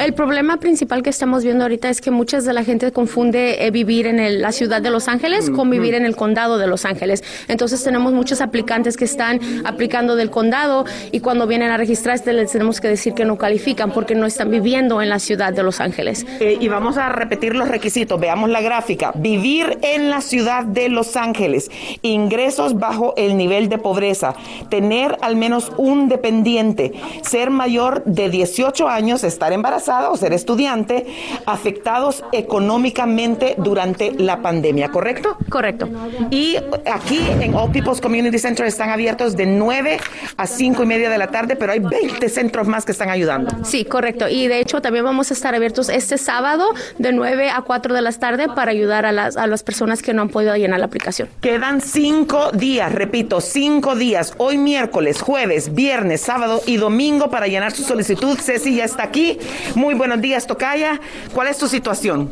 El 0.00 0.14
problema 0.14 0.56
principal 0.56 1.04
que 1.04 1.10
estamos 1.10 1.44
viendo 1.44 1.62
ahorita 1.62 1.88
es 1.88 2.00
que 2.00 2.10
muchas 2.10 2.44
de 2.44 2.54
la 2.54 2.64
gente 2.64 2.90
confunde 2.90 3.64
eh, 3.64 3.70
vivir 3.70 4.08
en 4.08 4.42
la 4.42 4.50
ciudad 4.50 4.82
de 4.82 4.90
Los 4.90 5.06
Ángeles 5.06 5.48
con 5.48 5.70
vivir 5.70 5.94
en 5.94 6.04
el 6.04 6.16
condado 6.16 6.58
de 6.58 6.66
Los 6.66 6.84
Ángeles. 6.84 7.22
Entonces 7.46 7.84
tenemos 7.84 7.99
muchos 8.00 8.40
aplicantes 8.40 8.96
que 8.96 9.04
están 9.04 9.40
aplicando 9.64 10.16
del 10.16 10.30
condado 10.30 10.84
y 11.12 11.20
cuando 11.20 11.46
vienen 11.46 11.70
a 11.70 11.76
registrarse 11.76 12.32
les 12.32 12.52
tenemos 12.52 12.80
que 12.80 12.88
decir 12.88 13.14
que 13.14 13.24
no 13.24 13.36
califican 13.36 13.92
porque 13.92 14.14
no 14.14 14.26
están 14.26 14.50
viviendo 14.50 15.02
en 15.02 15.08
la 15.08 15.18
ciudad 15.18 15.52
de 15.52 15.62
Los 15.62 15.80
Ángeles. 15.80 16.26
Eh, 16.40 16.58
y 16.60 16.68
vamos 16.68 16.96
a 16.96 17.08
repetir 17.08 17.54
los 17.54 17.68
requisitos. 17.68 18.18
Veamos 18.18 18.50
la 18.50 18.60
gráfica. 18.60 19.12
Vivir 19.14 19.78
en 19.82 20.10
la 20.10 20.20
ciudad 20.20 20.64
de 20.64 20.88
Los 20.88 21.16
Ángeles, 21.16 21.70
ingresos 22.02 22.78
bajo 22.78 23.14
el 23.16 23.36
nivel 23.36 23.68
de 23.68 23.78
pobreza, 23.78 24.34
tener 24.68 25.16
al 25.20 25.36
menos 25.36 25.72
un 25.76 26.08
dependiente, 26.08 26.92
ser 27.22 27.50
mayor 27.50 28.04
de 28.04 28.30
18 28.30 28.88
años, 28.88 29.24
estar 29.24 29.52
embarazada 29.52 30.10
o 30.10 30.16
ser 30.16 30.32
estudiante, 30.32 31.06
afectados 31.46 32.24
económicamente 32.32 33.54
durante 33.58 34.12
la 34.12 34.42
pandemia, 34.42 34.90
¿correcto? 34.90 35.36
Correcto. 35.48 35.88
Y 36.30 36.56
aquí 36.90 37.20
en 37.40 37.54
All 37.54 37.70
People's 37.90 38.00
Community 38.00 38.38
Center 38.38 38.66
están 38.66 38.90
abiertos 38.90 39.36
de 39.36 39.46
9 39.46 39.98
a 40.36 40.46
5 40.46 40.82
y 40.84 40.86
media 40.86 41.10
de 41.10 41.18
la 41.18 41.26
tarde, 41.26 41.56
pero 41.56 41.72
hay 41.72 41.80
20 41.80 42.28
centros 42.28 42.68
más 42.68 42.84
que 42.84 42.92
están 42.92 43.10
ayudando. 43.10 43.50
Sí, 43.64 43.84
correcto. 43.84 44.28
Y 44.28 44.46
de 44.46 44.60
hecho 44.60 44.80
también 44.80 45.04
vamos 45.04 45.32
a 45.32 45.34
estar 45.34 45.56
abiertos 45.56 45.88
este 45.88 46.16
sábado 46.16 46.66
de 46.98 47.12
9 47.12 47.50
a 47.50 47.62
4 47.62 47.92
de 47.92 48.00
la 48.00 48.12
tarde 48.12 48.46
para 48.46 48.70
ayudar 48.70 49.06
a 49.06 49.12
las, 49.12 49.36
a 49.36 49.48
las 49.48 49.64
personas 49.64 50.02
que 50.02 50.14
no 50.14 50.22
han 50.22 50.28
podido 50.28 50.54
llenar 50.56 50.78
la 50.78 50.86
aplicación. 50.86 51.28
Quedan 51.40 51.80
5 51.80 52.52
días, 52.52 52.92
repito, 52.92 53.40
5 53.40 53.96
días. 53.96 54.34
Hoy 54.36 54.56
miércoles, 54.56 55.20
jueves, 55.20 55.74
viernes, 55.74 56.20
sábado 56.20 56.60
y 56.66 56.76
domingo 56.76 57.28
para 57.28 57.48
llenar 57.48 57.72
su 57.72 57.82
solicitud. 57.82 58.38
Ceci 58.38 58.76
ya 58.76 58.84
está 58.84 59.02
aquí. 59.02 59.36
Muy 59.74 59.94
buenos 59.94 60.20
días, 60.20 60.46
Tocaya. 60.46 61.00
¿Cuál 61.34 61.48
es 61.48 61.58
tu 61.58 61.66
situación? 61.66 62.30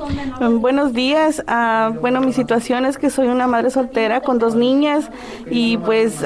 buenos 0.60 0.92
días. 0.92 1.42
Uh, 1.48 1.98
bueno, 1.98 2.20
mi 2.20 2.32
situación 2.32 2.84
es 2.84 2.96
que 2.96 3.10
soy 3.10 3.26
una 3.26 3.48
madre 3.48 3.70
soltera 3.70 4.20
con 4.20 4.38
dos 4.38 4.54
niñas 4.54 5.10
y 5.50 5.76
pues 5.78 6.24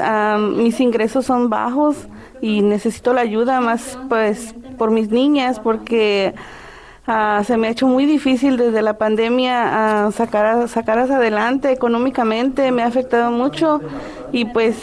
mis 0.57 0.79
ingresos 0.79 1.25
son 1.25 1.49
bajos 1.49 2.07
y 2.41 2.61
necesito 2.61 3.13
la 3.13 3.21
ayuda 3.21 3.61
más 3.61 3.97
pues 4.09 4.53
por 4.77 4.91
mis 4.91 5.09
niñas 5.09 5.59
porque 5.59 6.33
ah, 7.07 7.41
se 7.45 7.57
me 7.57 7.67
ha 7.67 7.71
hecho 7.71 7.87
muy 7.87 8.05
difícil 8.05 8.57
desde 8.57 8.81
la 8.81 8.97
pandemia 8.97 10.07
uh, 10.07 10.11
sacar, 10.11 10.67
sacarlas 10.67 11.09
adelante 11.09 11.71
económicamente, 11.71 12.71
me 12.71 12.83
ha 12.83 12.87
afectado 12.87 13.31
mucho 13.31 13.81
y 14.33 14.45
pues 14.45 14.75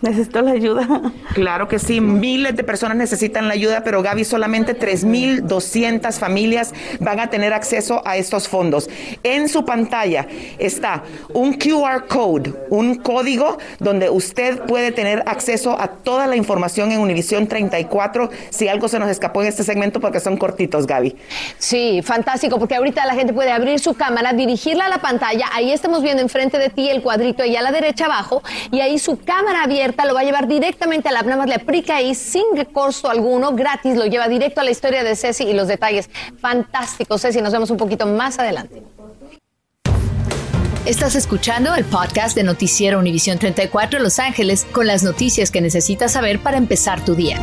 necesito 0.00 0.40
la 0.40 0.52
ayuda. 0.52 1.12
Claro 1.34 1.66
que 1.66 1.78
sí, 1.78 2.00
miles 2.00 2.54
de 2.56 2.62
personas 2.62 2.96
necesitan 2.96 3.48
la 3.48 3.54
ayuda, 3.54 3.82
pero 3.84 4.00
Gaby, 4.00 4.24
solamente 4.24 4.78
3.200 4.78 6.12
familias 6.18 6.72
van 7.00 7.18
a 7.20 7.28
tener 7.28 7.52
acceso 7.52 8.00
a 8.06 8.16
estos 8.16 8.48
fondos. 8.48 8.88
En 9.24 9.48
su 9.48 9.64
pantalla 9.64 10.26
está 10.58 11.02
un 11.32 11.54
QR 11.54 12.06
code, 12.06 12.54
un 12.70 12.94
código 12.94 13.58
donde 13.80 14.08
usted 14.08 14.60
puede 14.62 14.92
tener 14.92 15.24
acceso 15.26 15.76
a 15.78 15.88
toda 15.88 16.28
la 16.28 16.36
información 16.36 16.92
en 16.92 17.00
Univisión 17.00 17.48
34 17.48 18.30
si 18.50 18.68
algo 18.68 18.86
se 18.86 19.00
nos 19.00 19.08
escapó 19.08 19.42
en 19.42 19.48
este 19.48 19.64
segmento 19.64 19.98
porque 19.98 20.20
son 20.20 20.36
cortitos, 20.36 20.86
Gaby. 20.86 21.16
Sí, 21.58 22.02
fantástico, 22.04 22.60
porque 22.60 22.76
ahorita 22.76 23.04
la 23.04 23.14
gente 23.14 23.32
puede 23.32 23.50
abrir 23.50 23.80
su 23.80 23.94
cámara, 23.94 24.32
dirigirla 24.32 24.86
a 24.86 24.88
la 24.88 24.98
pantalla, 24.98 25.46
ahí 25.52 25.72
estamos 25.72 26.02
viendo 26.02 26.22
enfrente 26.22 26.58
de 26.58 26.68
ti 26.68 26.88
el 26.88 27.02
cuadrito 27.02 27.42
ahí 27.42 27.56
a 27.56 27.62
la 27.62 27.72
derecha 27.72 28.04
abajo 28.04 28.43
y 28.70 28.80
ahí 28.80 28.98
su 28.98 29.18
cámara 29.18 29.64
abierta 29.64 30.04
lo 30.04 30.14
va 30.14 30.20
a 30.20 30.24
llevar 30.24 30.48
directamente 30.48 31.08
a 31.08 31.12
la, 31.12 31.22
nada 31.22 31.36
más 31.36 31.48
le 31.48 31.54
aplica 31.54 31.96
ahí 31.96 32.14
sin 32.14 32.44
costo 32.72 33.10
alguno, 33.10 33.54
gratis, 33.54 33.96
lo 33.96 34.06
lleva 34.06 34.28
directo 34.28 34.60
a 34.60 34.64
la 34.64 34.70
historia 34.70 35.04
de 35.04 35.16
Ceci 35.16 35.44
y 35.44 35.52
los 35.52 35.68
detalles. 35.68 36.10
Fantástico, 36.40 37.18
Ceci, 37.18 37.40
nos 37.40 37.52
vemos 37.52 37.70
un 37.70 37.76
poquito 37.76 38.06
más 38.06 38.38
adelante. 38.38 38.82
Estás 40.86 41.14
escuchando 41.14 41.74
el 41.74 41.84
podcast 41.84 42.36
de 42.36 42.42
Noticiero 42.42 42.98
Univisión 42.98 43.38
34 43.38 44.00
Los 44.00 44.18
Ángeles 44.18 44.66
con 44.70 44.86
las 44.86 45.02
noticias 45.02 45.50
que 45.50 45.62
necesitas 45.62 46.12
saber 46.12 46.40
para 46.40 46.58
empezar 46.58 47.02
tu 47.02 47.14
día. 47.14 47.40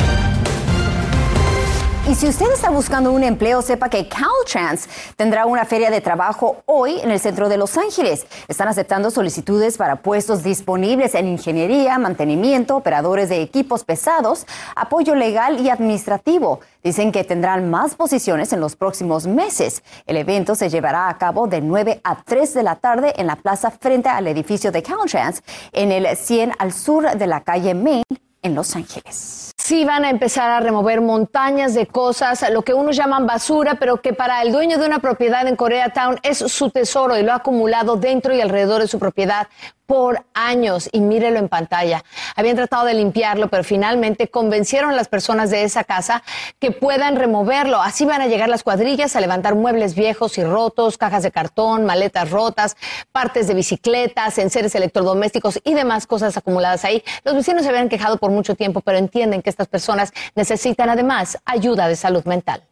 Y 2.12 2.16
si 2.16 2.28
usted 2.28 2.52
está 2.52 2.70
buscando 2.70 3.14
un 3.14 3.24
empleo, 3.24 3.62
sepa 3.62 3.88
que 3.88 4.10
Caltrans 4.10 4.90
tendrá 5.16 5.46
una 5.46 5.64
feria 5.64 5.90
de 5.90 6.02
trabajo 6.02 6.62
hoy 6.66 7.00
en 7.00 7.10
el 7.10 7.22
centro 7.22 7.48
de 7.48 7.56
Los 7.56 7.78
Ángeles. 7.78 8.28
Están 8.50 8.68
aceptando 8.68 9.12
solicitudes 9.12 9.78
para 9.78 10.02
puestos 10.02 10.44
disponibles 10.44 11.16
en 11.16 11.30
ingeniería, 11.30 11.98
mantenimiento, 12.00 12.76
operadores 12.76 13.30
de 13.30 13.42
equipos 13.42 13.86
pesados, 13.86 14.46
apoyo 14.76 15.16
legal 15.16 15.62
y 15.62 15.70
administrativo. 15.70 16.60
Dicen 16.84 17.14
que 17.14 17.24
tendrán 17.24 17.70
más 17.70 17.96
posiciones 17.96 18.52
en 18.52 18.60
los 18.60 18.76
próximos 18.76 19.26
meses. 19.26 19.82
El 20.06 20.18
evento 20.18 20.56
se 20.56 20.68
llevará 20.68 21.08
a 21.08 21.18
cabo 21.18 21.48
de 21.48 21.62
9 21.62 22.02
a 22.04 22.24
3 22.26 22.54
de 22.54 22.64
la 22.64 22.76
tarde 22.76 23.14
en 23.16 23.28
la 23.28 23.38
plaza 23.38 23.72
frente 23.72 24.10
al 24.10 24.28
edificio 24.28 24.74
de 24.74 24.84
Caltrans 24.84 25.44
en 25.72 25.94
el 25.94 26.18
100 26.18 26.56
al 26.60 26.74
sur 26.74 27.10
de 27.10 27.28
la 27.28 27.40
calle 27.40 27.74
Main 27.74 28.04
en 28.42 28.56
Los 28.56 28.76
Ángeles. 28.76 29.52
Sí 29.58 29.86
van 29.86 30.04
a 30.04 30.10
empezar 30.10 30.50
a 30.50 30.60
remover 30.60 31.02
montañas 31.02 31.74
de 31.74 31.86
cosas, 31.86 32.44
lo 32.52 32.64
que 32.64 32.74
unos 32.74 32.96
llaman 32.96 33.28
basura, 33.28 33.76
pero 33.76 34.02
que 34.02 34.14
para 34.14 34.42
el 34.42 34.52
dueño 34.52 34.78
de 34.78 34.86
una 34.86 35.00
propiedad 35.00 35.48
en 35.48 35.56
Koreatown 35.56 36.20
es 36.24 36.40
su 36.40 36.72
tesoro 36.72 37.18
y 37.18 37.24
lo 37.24 37.32
ha 37.32 37.36
acumulado 37.36 37.96
dentro 37.96 38.34
y 38.36 38.42
alrededor 38.42 38.82
de 38.82 38.88
su 38.88 39.00
propiedad 39.00 39.48
por 39.86 40.26
años 40.34 40.90
y 40.92 41.02
mírelo 41.02 41.38
en 41.38 41.50
pantalla. 41.50 42.04
Habían 42.36 42.56
tratado 42.56 42.86
de 42.86 42.94
limpiarlo, 42.94 43.50
pero 43.50 43.64
finalmente 43.64 44.28
convencieron 44.28 44.92
a 44.92 44.96
las 44.96 45.08
personas 45.08 45.50
de 45.50 45.64
esa 45.64 45.84
casa 45.84 46.24
que 46.60 46.72
puedan 46.72 47.16
removerlo. 47.16 47.82
Así 47.82 48.06
van 48.06 48.22
a 48.22 48.28
llegar 48.28 48.50
las 48.50 48.64
cuadrillas 48.64 49.16
a 49.16 49.22
levantar 49.22 49.56
muebles 49.56 49.96
viejos 49.96 50.38
y 50.38 50.44
rotos, 50.44 50.98
cajas 50.98 51.24
de 51.24 51.32
cartón, 51.32 51.86
maletas 51.86 52.30
rotas, 52.30 52.78
partes 53.12 53.48
de 53.48 53.54
bicicletas, 53.54 54.38
enseres 54.38 54.76
electrodomésticos 54.76 55.60
y 55.64 55.74
demás 55.74 56.08
cosas 56.08 56.38
acumuladas 56.38 56.86
ahí. 56.86 57.04
Los 57.24 57.36
vecinos 57.36 57.64
se 57.64 57.70
habían 57.70 57.90
quejado 57.90 58.18
por 58.18 58.32
mucho 58.32 58.56
tiempo, 58.56 58.82
pero 58.82 58.98
entienden 58.98 59.42
que 59.42 59.50
estas 59.50 59.68
personas 59.68 60.14
necesitan 60.36 60.90
además 60.90 61.38
ayuda 61.46 61.88
de 61.88 61.96
salud 61.96 62.24
mental. 62.26 62.64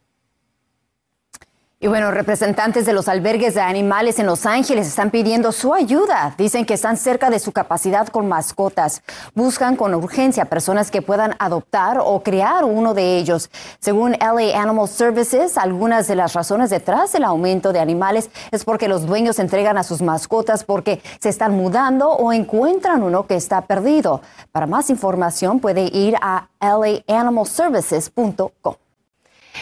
Y 1.82 1.88
bueno, 1.88 2.10
representantes 2.10 2.84
de 2.84 2.92
los 2.92 3.08
albergues 3.08 3.54
de 3.54 3.62
animales 3.62 4.18
en 4.18 4.26
Los 4.26 4.44
Ángeles 4.44 4.86
están 4.86 5.10
pidiendo 5.10 5.50
su 5.50 5.72
ayuda. 5.72 6.34
Dicen 6.36 6.66
que 6.66 6.74
están 6.74 6.98
cerca 6.98 7.30
de 7.30 7.38
su 7.38 7.52
capacidad 7.52 8.06
con 8.08 8.28
mascotas. 8.28 9.00
Buscan 9.34 9.76
con 9.76 9.94
urgencia 9.94 10.44
personas 10.44 10.90
que 10.90 11.00
puedan 11.00 11.36
adoptar 11.38 11.96
o 12.04 12.22
crear 12.22 12.66
uno 12.66 12.92
de 12.92 13.16
ellos. 13.16 13.48
Según 13.78 14.14
LA 14.20 14.60
Animal 14.60 14.88
Services, 14.88 15.56
algunas 15.56 16.06
de 16.06 16.16
las 16.16 16.34
razones 16.34 16.68
detrás 16.68 17.12
del 17.12 17.24
aumento 17.24 17.72
de 17.72 17.80
animales 17.80 18.28
es 18.50 18.66
porque 18.66 18.86
los 18.86 19.06
dueños 19.06 19.38
entregan 19.38 19.78
a 19.78 19.82
sus 19.82 20.02
mascotas 20.02 20.64
porque 20.64 21.00
se 21.18 21.30
están 21.30 21.56
mudando 21.56 22.10
o 22.10 22.34
encuentran 22.34 23.02
uno 23.02 23.26
que 23.26 23.36
está 23.36 23.62
perdido. 23.62 24.20
Para 24.52 24.66
más 24.66 24.90
información 24.90 25.60
puede 25.60 25.84
ir 25.84 26.14
a 26.20 26.50
laanimalservices.com. 26.60 28.89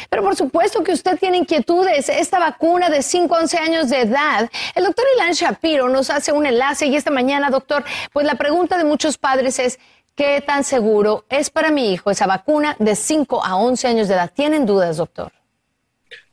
Pero 0.09 0.23
por 0.23 0.37
supuesto 0.37 0.83
que 0.83 0.93
usted 0.93 1.19
tiene 1.19 1.38
inquietudes. 1.38 2.09
Esta 2.09 2.38
vacuna 2.38 2.88
de 2.88 3.02
5 3.02 3.35
a 3.35 3.40
11 3.40 3.59
años 3.59 3.88
de 3.88 4.00
edad, 4.02 4.50
el 4.75 4.85
doctor 4.85 5.05
Ilan 5.17 5.33
Shapiro 5.33 5.88
nos 5.88 6.11
hace 6.11 6.33
un 6.33 6.47
enlace 6.47 6.87
y 6.87 6.97
esta 6.97 7.11
mañana, 7.11 7.50
doctor, 7.50 7.85
pues 8.12 8.26
la 8.26 8.35
pregunta 8.35 8.78
de 8.78 8.85
muchos 8.85 9.19
padres 9.19 9.59
es, 9.59 9.78
¿qué 10.14 10.40
tan 10.40 10.64
seguro 10.64 11.25
es 11.28 11.50
para 11.50 11.71
mi 11.71 11.93
hijo 11.93 12.11
esa 12.11 12.26
vacuna 12.26 12.76
de 12.78 12.97
5 12.97 13.45
a 13.45 13.57
11 13.57 13.88
años 13.88 14.09
de 14.09 14.14
edad? 14.14 14.33
¿Tienen 14.35 14.67
dudas, 14.67 14.97
doctor? 14.97 15.33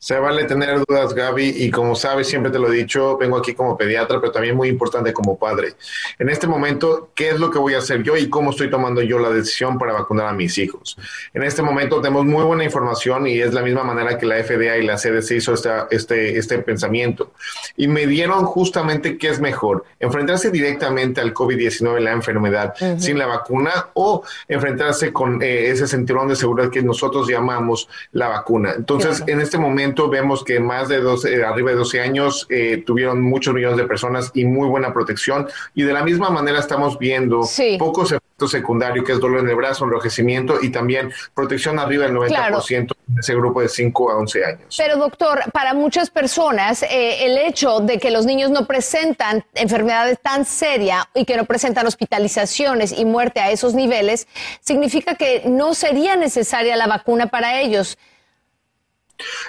Se 0.06 0.20
vale 0.20 0.44
tener 0.44 0.86
dudas, 0.86 1.16
Gaby, 1.16 1.64
y 1.64 1.72
como 1.72 1.96
sabes, 1.96 2.28
siempre 2.28 2.52
te 2.52 2.60
lo 2.60 2.72
he 2.72 2.76
dicho, 2.76 3.18
vengo 3.18 3.38
aquí 3.38 3.56
como 3.56 3.76
pediatra, 3.76 4.22
pero 4.22 4.32
también 4.32 4.56
muy 4.56 4.70
importante 4.70 5.12
como 5.12 5.36
padre. 5.36 5.74
En 6.20 6.30
este 6.30 6.46
momento, 6.46 7.10
¿qué 7.16 7.30
es 7.30 7.40
lo 7.40 7.50
que 7.50 7.58
voy 7.58 7.74
a 7.74 7.80
hacer 7.80 8.04
yo 8.04 8.16
y 8.16 8.30
cómo 8.30 8.52
estoy 8.52 8.70
tomando 8.70 9.02
yo 9.02 9.18
la 9.18 9.32
decisión 9.32 9.80
para 9.80 9.94
vacunar 9.94 10.28
a 10.28 10.34
mis 10.34 10.60
hijos? 10.60 10.96
En 11.34 11.42
este 11.42 11.64
momento 11.64 12.02
tenemos 12.02 12.24
muy 12.24 12.44
buena 12.44 12.64
información 12.64 13.26
y 13.26 13.40
es 13.40 13.52
la 13.56 13.64
misma 13.64 13.84
manera 13.84 14.16
que 14.20 14.28
la 14.28 14.36
FDA 14.44 14.78
y 14.78 14.86
la 14.86 14.98
CDC 14.98 15.38
hizo 15.38 15.56
este, 15.90 16.38
este 16.38 16.60
pensamiento. 16.60 17.32
Y 17.76 17.88
me 17.88 18.06
dieron 18.06 18.46
justamente 18.46 19.18
qué 19.18 19.30
es 19.30 19.40
mejor, 19.40 19.86
enfrentarse 20.00 20.52
directamente 20.52 21.20
al 21.20 21.34
COVID-19, 21.34 22.00
la 22.00 22.12
enfermedad, 22.12 22.76
sin 23.00 23.18
la 23.18 23.26
vacuna 23.26 23.88
o 23.96 24.22
enfrentarse 24.48 25.12
con 25.12 25.42
eh, 25.42 25.72
ese 25.72 25.88
cinturón 25.88 26.28
de 26.28 26.36
seguridad 26.36 26.70
que 26.70 26.84
nosotros 26.84 27.28
llamamos 27.28 27.90
la 28.12 28.28
vacuna. 28.28 28.76
Entonces, 28.78 29.24
en 29.26 29.42
este 29.42 29.58
momento, 29.58 29.95
vemos 30.10 30.44
que 30.44 30.60
más 30.60 30.88
de 30.88 31.00
12, 31.00 31.34
eh, 31.34 31.44
arriba 31.44 31.72
de 31.72 31.78
12 31.78 32.02
años 32.02 32.48
eh, 32.50 32.84
tuvieron 32.86 33.22
muchos 33.22 33.54
millones 33.54 33.78
de 33.78 33.86
personas 33.86 34.32
y 34.34 34.46
muy 34.46 34.68
buena 34.68 34.94
protección. 34.94 35.48
Y 35.74 35.84
de 35.84 35.94
la 35.94 36.04
misma 36.04 36.30
manera 36.30 36.60
estamos 36.60 37.00
viendo 37.00 37.42
pocos 37.80 38.12
efectos 38.12 38.52
secundarios, 38.52 39.06
que 39.06 39.14
es 39.14 39.20
dolor 39.20 39.40
en 39.40 39.50
el 39.50 39.56
brazo, 39.56 39.86
enrojecimiento 39.86 40.62
y 40.62 40.70
también 40.70 41.12
protección 41.34 41.80
arriba 41.80 42.06
del 42.06 42.16
90% 42.16 42.92
de 43.08 43.22
ese 43.22 43.36
grupo 43.36 43.62
de 43.62 43.70
5 43.70 44.12
a 44.12 44.18
11 44.18 44.46
años. 44.46 44.76
Pero 44.78 44.98
doctor, 44.98 45.40
para 45.54 45.74
muchas 45.74 46.10
personas 46.10 46.84
eh, 46.84 47.26
el 47.26 47.38
hecho 47.38 47.80
de 47.80 47.98
que 47.98 48.12
los 48.12 48.26
niños 48.26 48.52
no 48.52 48.66
presentan 48.66 49.46
enfermedades 49.54 50.20
tan 50.22 50.46
serias 50.46 51.06
y 51.14 51.26
que 51.26 51.38
no 51.38 51.46
presentan 51.46 51.88
hospitalizaciones 51.88 52.92
y 52.92 53.06
muerte 53.06 53.40
a 53.40 53.52
esos 53.52 53.74
niveles, 53.74 54.28
significa 54.60 55.16
que 55.16 55.44
no 55.46 55.74
sería 55.74 56.16
necesaria 56.16 56.76
la 56.76 56.88
vacuna 56.88 57.28
para 57.28 57.62
ellos. 57.62 57.98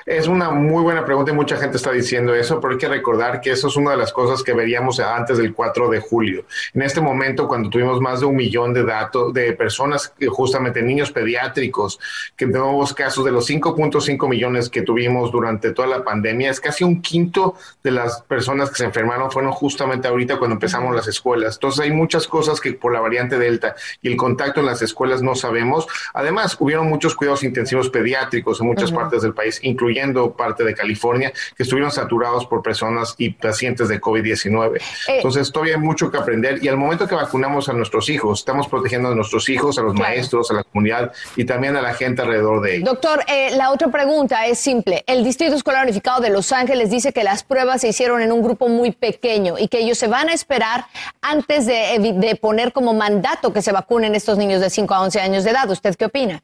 Es 0.04 0.28
una 0.28 0.50
muy 0.50 0.82
buena 0.82 1.04
pregunta 1.04 1.32
y 1.32 1.34
mucha 1.34 1.56
gente 1.56 1.76
está 1.76 1.90
diciendo 1.90 2.34
eso, 2.34 2.60
pero 2.60 2.74
hay 2.74 2.78
que 2.78 2.88
recordar 2.88 3.40
que 3.40 3.50
eso 3.50 3.68
es 3.68 3.76
una 3.76 3.92
de 3.92 3.96
las 3.96 4.12
cosas 4.12 4.42
que 4.42 4.52
veríamos 4.52 5.00
antes 5.00 5.38
del 5.38 5.52
4 5.52 5.88
de 5.88 6.00
julio. 6.00 6.44
En 6.74 6.82
este 6.82 7.00
momento, 7.00 7.48
cuando 7.48 7.68
tuvimos 7.70 8.00
más 8.00 8.20
de 8.20 8.26
un 8.26 8.36
millón 8.36 8.72
de 8.72 8.84
datos 8.84 9.32
de 9.34 9.52
personas, 9.52 10.12
justamente 10.28 10.82
niños 10.82 11.10
pediátricos, 11.10 11.98
que 12.36 12.46
tenemos 12.46 12.94
casos 12.94 13.24
de 13.24 13.32
los 13.32 13.48
5.5 13.48 14.28
millones 14.28 14.68
que 14.68 14.82
tuvimos 14.82 15.32
durante 15.32 15.72
toda 15.72 15.88
la 15.88 16.04
pandemia, 16.04 16.50
es 16.50 16.60
casi 16.60 16.84
un 16.84 17.02
quinto 17.02 17.56
de 17.82 17.90
las 17.90 18.22
personas 18.22 18.70
que 18.70 18.76
se 18.76 18.84
enfermaron 18.84 19.30
fueron 19.30 19.52
justamente 19.52 20.08
ahorita 20.08 20.38
cuando 20.38 20.54
empezamos 20.54 20.94
las 20.94 21.08
escuelas. 21.08 21.56
Entonces 21.56 21.80
hay 21.80 21.90
muchas 21.90 22.26
cosas 22.26 22.60
que 22.60 22.72
por 22.72 22.92
la 22.92 23.00
variante 23.00 23.38
Delta 23.38 23.74
y 24.02 24.08
el 24.08 24.16
contacto 24.16 24.60
en 24.60 24.66
las 24.66 24.82
escuelas 24.82 25.22
no 25.22 25.34
sabemos. 25.34 25.86
Además, 26.14 26.56
hubieron 26.60 26.88
muchos 26.88 27.14
cuidados 27.14 27.42
intensivos 27.42 27.90
pediátricos 27.90 28.60
en 28.60 28.66
muchas 28.66 28.92
partes 28.92 29.22
del 29.22 29.34
país 29.34 29.55
incluyendo 29.62 30.32
parte 30.36 30.64
de 30.64 30.74
California, 30.74 31.32
que 31.56 31.62
estuvieron 31.62 31.90
saturados 31.90 32.46
por 32.46 32.62
personas 32.62 33.14
y 33.18 33.30
pacientes 33.30 33.88
de 33.88 34.00
COVID-19. 34.00 34.76
Eh, 34.76 34.80
Entonces, 35.08 35.50
todavía 35.52 35.74
hay 35.74 35.80
mucho 35.80 36.10
que 36.10 36.18
aprender 36.18 36.62
y 36.62 36.68
al 36.68 36.76
momento 36.76 37.06
que 37.06 37.14
vacunamos 37.14 37.68
a 37.68 37.72
nuestros 37.72 38.08
hijos, 38.08 38.40
estamos 38.40 38.68
protegiendo 38.68 39.08
a 39.10 39.14
nuestros 39.14 39.48
hijos, 39.48 39.78
a 39.78 39.82
los 39.82 39.94
maestros, 39.94 40.50
a 40.50 40.54
la 40.54 40.64
comunidad 40.64 41.12
y 41.36 41.44
también 41.44 41.76
a 41.76 41.82
la 41.82 41.94
gente 41.94 42.22
alrededor 42.22 42.60
de 42.60 42.76
ellos. 42.76 42.84
Doctor, 42.86 43.24
eh, 43.28 43.50
la 43.56 43.70
otra 43.70 43.88
pregunta 43.88 44.46
es 44.46 44.58
simple. 44.58 45.04
El 45.06 45.24
Distrito 45.24 45.54
Escolar 45.54 45.84
Unificado 45.84 46.20
de 46.20 46.30
Los 46.30 46.52
Ángeles 46.52 46.90
dice 46.90 47.12
que 47.12 47.24
las 47.24 47.42
pruebas 47.42 47.80
se 47.80 47.88
hicieron 47.88 48.22
en 48.22 48.32
un 48.32 48.42
grupo 48.42 48.68
muy 48.68 48.92
pequeño 48.92 49.54
y 49.58 49.68
que 49.68 49.78
ellos 49.78 49.98
se 49.98 50.08
van 50.08 50.28
a 50.28 50.32
esperar 50.32 50.86
antes 51.22 51.66
de, 51.66 52.14
de 52.16 52.36
poner 52.36 52.72
como 52.72 52.94
mandato 52.94 53.52
que 53.52 53.62
se 53.62 53.72
vacunen 53.72 54.14
estos 54.14 54.38
niños 54.38 54.60
de 54.60 54.70
5 54.70 54.94
a 54.94 55.00
11 55.02 55.20
años 55.20 55.44
de 55.44 55.50
edad. 55.50 55.68
¿Usted 55.70 55.94
qué 55.96 56.06
opina? 56.06 56.42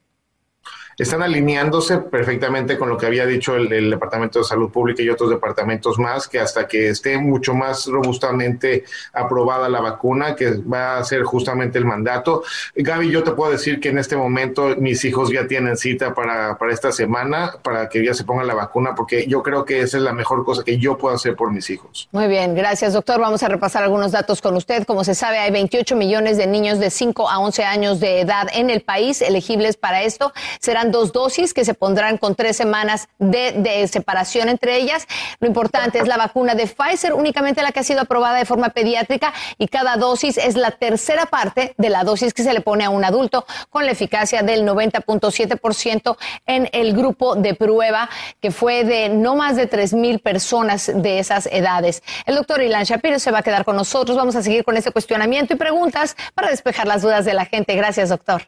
Están 0.97 1.21
alineándose 1.21 1.97
perfectamente 1.97 2.77
con 2.77 2.89
lo 2.89 2.97
que 2.97 3.05
había 3.05 3.25
dicho 3.25 3.55
el, 3.55 3.89
Departamento 3.89 4.39
de 4.39 4.45
Salud 4.45 4.71
Pública 4.71 5.01
y 5.03 5.09
otros 5.09 5.29
departamentos 5.29 5.99
más, 5.99 6.27
que 6.27 6.39
hasta 6.39 6.67
que 6.67 6.89
esté 6.89 7.17
mucho 7.17 7.53
más 7.53 7.85
robustamente 7.87 8.83
aprobada 9.13 9.69
la 9.69 9.81
vacuna, 9.81 10.35
que 10.35 10.51
va 10.61 10.97
a 10.97 11.03
ser 11.03 11.23
justamente 11.23 11.77
el 11.77 11.85
mandato. 11.85 12.43
Gaby, 12.75 13.09
yo 13.09 13.23
te 13.23 13.31
puedo 13.31 13.51
decir 13.51 13.79
que 13.79 13.89
en 13.89 13.97
este 13.97 14.15
momento 14.15 14.75
mis 14.77 15.03
hijos 15.05 15.31
ya 15.31 15.47
tienen 15.47 15.77
cita 15.77 16.13
para, 16.13 16.57
para 16.57 16.73
esta 16.73 16.91
semana, 16.91 17.53
para 17.61 17.89
que 17.89 18.03
ya 18.03 18.13
se 18.13 18.23
ponga 18.23 18.43
la 18.43 18.53
vacuna, 18.53 18.95
porque 18.95 19.27
yo 19.27 19.43
creo 19.43 19.65
que 19.65 19.81
esa 19.81 19.97
es 19.97 20.03
la 20.03 20.13
mejor 20.13 20.43
cosa 20.45 20.63
que 20.63 20.77
yo 20.77 20.97
puedo 20.97 21.15
hacer 21.15 21.35
por 21.35 21.51
mis 21.51 21.69
hijos. 21.69 22.07
Muy 22.11 22.27
bien, 22.27 22.55
gracias 22.55 22.93
doctor. 22.93 23.19
Vamos 23.19 23.43
a 23.43 23.47
repasar 23.47 23.83
algunos 23.83 24.11
datos 24.11 24.41
con 24.41 24.55
usted. 24.55 24.85
Como 24.85 25.03
se 25.03 25.15
sabe, 25.15 25.39
hay 25.39 25.51
28 25.51 25.95
millones 25.95 26.37
de 26.37 26.47
niños 26.47 26.79
de 26.79 26.89
5 26.89 27.29
a 27.29 27.39
11 27.39 27.63
años 27.63 27.99
de 27.99 28.21
edad 28.21 28.47
en 28.53 28.69
el 28.69 28.81
país 28.81 29.21
elegibles 29.21 29.77
para 29.77 30.03
esto. 30.03 30.33
Serán 30.59 30.82
dos 30.91 31.11
dosis 31.11 31.53
que 31.53 31.65
se 31.65 31.73
pondrán 31.73 32.17
con 32.17 32.35
tres 32.35 32.57
semanas 32.57 33.07
de, 33.19 33.87
separación 33.87 34.49
entre 34.49 34.77
ellas. 34.77 35.07
Lo 35.39 35.47
importante 35.47 35.99
es 35.99 36.07
la 36.07 36.17
vacuna 36.17 36.55
de 36.55 36.67
Pfizer, 36.67 37.13
únicamente 37.13 37.61
la 37.61 37.71
que 37.71 37.79
ha 37.79 37.83
sido 37.83 38.01
aprobada 38.01 38.37
de 38.37 38.45
forma 38.45 38.69
pediátrica 38.69 39.33
y 39.57 39.67
cada 39.67 39.97
dosis 39.97 40.37
es 40.37 40.55
la 40.55 40.71
tercera 40.71 41.25
parte 41.25 41.75
de 41.77 41.89
la 41.89 42.03
dosis 42.03 42.33
que 42.33 42.43
se 42.43 42.53
le 42.53 42.61
pone 42.61 42.83
a 42.83 42.89
un 42.89 43.03
adulto 43.03 43.45
con 43.69 43.85
la 43.85 43.91
eficacia 43.91 44.41
del 44.41 44.67
90.7% 44.67 46.17
en 46.45 46.69
el 46.71 46.93
grupo 46.93 47.35
de 47.35 47.53
prueba 47.53 48.09
que 48.41 48.51
fue 48.51 48.83
de 48.83 49.09
no 49.09 49.35
más 49.35 49.55
de 49.55 49.67
3 49.67 49.93
mil 49.93 50.19
personas 50.19 50.91
de 50.93 51.19
esas 51.19 51.47
edades. 51.47 52.03
El 52.25 52.35
doctor 52.35 52.61
Ilan 52.61 52.83
Shapiro 52.83 53.19
se 53.19 53.31
va 53.31 53.39
a 53.39 53.43
quedar 53.43 53.65
con 53.65 53.75
nosotros. 53.75 54.17
Vamos 54.17 54.35
a 54.35 54.43
seguir 54.43 54.63
con 54.63 54.77
este 54.77 54.91
cuestionamiento 54.91 55.53
y 55.53 55.57
preguntas 55.57 56.15
para 56.33 56.49
despejar 56.49 56.87
las 56.87 57.01
dudas 57.01 57.25
de 57.25 57.33
la 57.33 57.45
gente. 57.45 57.75
Gracias, 57.75 58.09
doctor. 58.09 58.43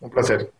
Un 0.00 0.10
placer. 0.10 0.52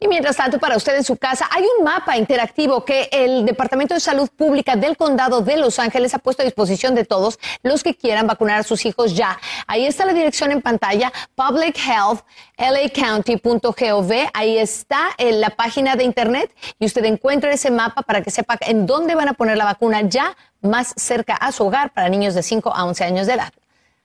Y 0.00 0.08
mientras 0.08 0.36
tanto, 0.36 0.58
para 0.58 0.76
usted 0.76 0.96
en 0.96 1.04
su 1.04 1.16
casa, 1.16 1.48
hay 1.50 1.64
un 1.78 1.84
mapa 1.84 2.16
interactivo 2.16 2.84
que 2.84 3.08
el 3.12 3.44
Departamento 3.44 3.94
de 3.94 4.00
Salud 4.00 4.28
Pública 4.28 4.76
del 4.76 4.96
Condado 4.96 5.40
de 5.40 5.56
Los 5.56 5.78
Ángeles 5.78 6.14
ha 6.14 6.18
puesto 6.18 6.42
a 6.42 6.44
disposición 6.44 6.94
de 6.94 7.04
todos 7.04 7.38
los 7.62 7.82
que 7.82 7.94
quieran 7.94 8.26
vacunar 8.26 8.60
a 8.60 8.62
sus 8.62 8.84
hijos 8.84 9.16
ya. 9.16 9.38
Ahí 9.66 9.86
está 9.86 10.04
la 10.04 10.12
dirección 10.12 10.52
en 10.52 10.62
pantalla, 10.62 11.12
publichealthlacounty.gov. 11.34 14.12
Ahí 14.32 14.58
está 14.58 15.08
en 15.18 15.40
la 15.40 15.50
página 15.50 15.96
de 15.96 16.04
internet 16.04 16.54
y 16.78 16.86
usted 16.86 17.04
encuentra 17.04 17.52
ese 17.52 17.70
mapa 17.70 18.02
para 18.02 18.22
que 18.22 18.30
sepa 18.30 18.58
en 18.60 18.86
dónde 18.86 19.14
van 19.14 19.28
a 19.28 19.34
poner 19.34 19.56
la 19.56 19.64
vacuna 19.64 20.02
ya 20.02 20.36
más 20.60 20.94
cerca 20.96 21.34
a 21.34 21.52
su 21.52 21.64
hogar 21.64 21.92
para 21.92 22.08
niños 22.08 22.34
de 22.34 22.42
5 22.42 22.74
a 22.74 22.84
11 22.84 23.04
años 23.04 23.26
de 23.26 23.34
edad. 23.34 23.52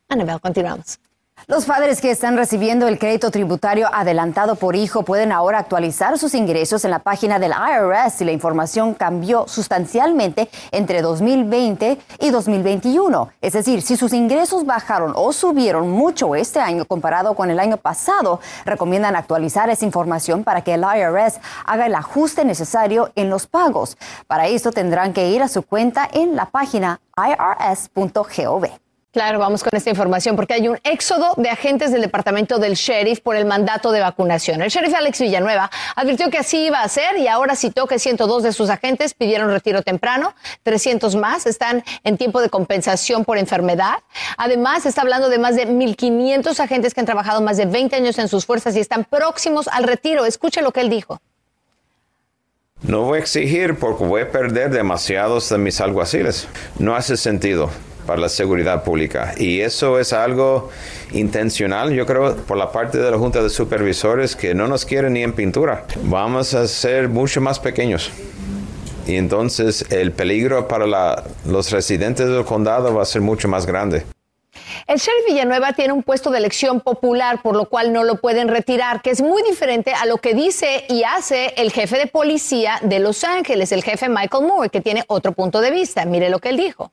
Anabel, 0.08 0.40
continuamos. 0.40 1.09
Los 1.50 1.66
padres 1.66 2.00
que 2.00 2.12
están 2.12 2.38
recibiendo 2.38 2.88
el 2.88 3.00
crédito 3.00 3.32
tributario 3.32 3.90
adelantado 3.92 4.54
por 4.54 4.76
hijo 4.76 5.02
pueden 5.02 5.32
ahora 5.32 5.58
actualizar 5.58 6.20
sus 6.20 6.36
ingresos 6.36 6.86
en 6.86 6.92
la 6.92 7.00
página 7.00 7.40
del 7.40 7.54
IRS 7.54 8.22
y 8.22 8.26
la 8.26 8.32
información 8.32 8.94
cambió 8.94 9.48
sustancialmente 9.48 10.48
entre 10.70 11.02
2020 11.02 11.98
y 12.20 12.30
2021. 12.30 13.32
Es 13.42 13.54
decir, 13.54 13.82
si 13.82 13.98
sus 13.98 14.14
ingresos 14.14 14.64
bajaron 14.68 15.14
o 15.16 15.34
subieron 15.34 15.90
mucho 15.90 16.36
este 16.36 16.60
año 16.60 16.86
comparado 16.86 17.34
con 17.34 17.50
el 17.50 17.60
año 17.60 17.78
pasado, 17.78 18.40
recomiendan 18.64 19.16
actualizar 19.16 19.72
esa 19.72 19.86
información 19.86 20.44
para 20.44 20.62
que 20.62 20.76
el 20.76 20.84
IRS 20.84 21.40
haga 21.66 21.88
el 21.88 21.96
ajuste 21.96 22.46
necesario 22.46 23.12
en 23.16 23.32
los 23.32 23.48
pagos. 23.48 23.98
Para 24.28 24.48
esto 24.48 24.72
tendrán 24.72 25.14
que 25.14 25.30
ir 25.30 25.42
a 25.42 25.48
su 25.48 25.64
cuenta 25.64 26.08
en 26.14 26.36
la 26.36 26.46
página 26.46 27.02
irs.gov. 27.18 28.68
Claro, 29.20 29.38
vamos 29.38 29.64
con 29.64 29.76
esta 29.76 29.90
información 29.90 30.38
porque 30.38 30.54
hay 30.54 30.70
un 30.70 30.80
éxodo 30.86 31.34
de 31.36 31.50
agentes 31.50 31.92
del 31.92 32.00
departamento 32.00 32.58
del 32.58 32.76
sheriff 32.76 33.20
por 33.20 33.36
el 33.36 33.44
mandato 33.44 33.92
de 33.92 34.00
vacunación. 34.00 34.62
El 34.62 34.70
sheriff 34.70 34.94
Alex 34.94 35.20
Villanueva 35.20 35.70
advirtió 35.98 36.30
que 36.30 36.38
así 36.38 36.68
iba 36.68 36.82
a 36.82 36.88
ser 36.88 37.18
y 37.18 37.28
ahora 37.28 37.58
citó 37.58 37.86
que 37.86 38.00
102 38.00 38.44
de 38.44 38.54
sus 38.54 38.70
agentes 38.70 39.14
pidieron 39.14 39.50
retiro 39.50 39.82
temprano, 39.82 40.36
300 40.64 41.18
más 41.18 41.48
están 41.48 41.84
en 42.06 42.18
tiempo 42.18 42.40
de 42.40 42.50
compensación 42.50 43.26
por 43.26 43.38
enfermedad. 43.38 43.96
Además, 44.38 44.86
está 44.86 45.02
hablando 45.02 45.28
de 45.28 45.38
más 45.38 45.58
de 45.58 45.68
1.500 45.68 46.58
agentes 46.58 46.94
que 46.94 47.02
han 47.02 47.06
trabajado 47.06 47.42
más 47.42 47.58
de 47.58 47.66
20 47.66 47.98
años 47.98 48.20
en 48.20 48.30
sus 48.30 48.46
fuerzas 48.46 48.74
y 48.78 48.80
están 48.80 49.04
próximos 49.04 49.68
al 49.68 49.84
retiro. 49.84 50.26
Escuche 50.26 50.62
lo 50.62 50.72
que 50.72 50.80
él 50.80 50.90
dijo. 50.90 51.20
No 52.84 53.02
voy 53.02 53.18
a 53.18 53.22
exigir 53.22 53.78
porque 53.80 54.06
voy 54.06 54.22
a 54.22 54.32
perder 54.32 54.70
demasiados 54.70 55.50
de 55.50 55.58
mis 55.58 55.82
alguaciles. 55.82 56.48
No 56.78 56.96
hace 56.96 57.18
sentido 57.18 57.70
para 58.10 58.22
la 58.22 58.30
seguridad 58.30 58.84
pública. 58.84 59.36
Y 59.38 59.62
eso 59.62 60.00
es 60.00 60.14
algo 60.14 60.72
intencional, 61.12 61.94
yo 61.94 62.08
creo, 62.08 62.36
por 62.38 62.58
la 62.58 62.72
parte 62.72 62.98
de 62.98 63.12
la 63.12 63.20
Junta 63.20 63.44
de 63.44 63.52
Supervisores 63.52 64.36
que 64.36 64.56
no 64.56 64.68
nos 64.68 64.84
quieren 64.84 65.14
ni 65.14 65.22
en 65.22 65.34
pintura. 65.34 65.86
Vamos 66.06 66.56
a 66.56 66.68
ser 66.68 67.08
mucho 67.08 67.40
más 67.40 67.60
pequeños. 67.60 68.10
Y 69.06 69.16
entonces 69.16 69.86
el 69.92 70.12
peligro 70.12 70.68
para 70.68 70.88
los 71.46 71.70
residentes 71.70 72.28
del 72.28 72.44
condado 72.46 72.96
va 72.96 73.04
a 73.04 73.06
ser 73.06 73.22
mucho 73.22 73.48
más 73.48 73.68
grande. 73.68 74.08
El 74.88 74.98
sheriff 74.98 75.28
Villanueva 75.28 75.74
tiene 75.74 75.94
un 75.94 76.02
puesto 76.02 76.32
de 76.32 76.40
elección 76.40 76.82
popular, 76.82 77.44
por 77.44 77.56
lo 77.56 77.66
cual 77.66 77.94
no 77.94 78.04
lo 78.04 78.16
pueden 78.16 78.48
retirar, 78.48 79.04
que 79.04 79.12
es 79.12 79.22
muy 79.22 79.44
diferente 79.44 79.94
a 79.94 80.08
lo 80.08 80.18
que 80.18 80.34
dice 80.34 80.86
y 80.90 81.04
hace 81.04 81.54
el 81.58 81.72
jefe 81.72 82.00
de 82.00 82.08
policía 82.08 82.80
de 82.82 82.98
Los 82.98 83.24
Ángeles, 83.24 83.72
el 83.72 83.84
jefe 83.84 84.10
Michael 84.10 84.48
Moore, 84.48 84.70
que 84.72 84.82
tiene 84.82 85.04
otro 85.08 85.32
punto 85.34 85.62
de 85.62 85.70
vista. 85.70 86.06
Mire 86.06 86.32
lo 86.32 86.40
que 86.40 86.50
él 86.50 86.58
dijo. 86.58 86.92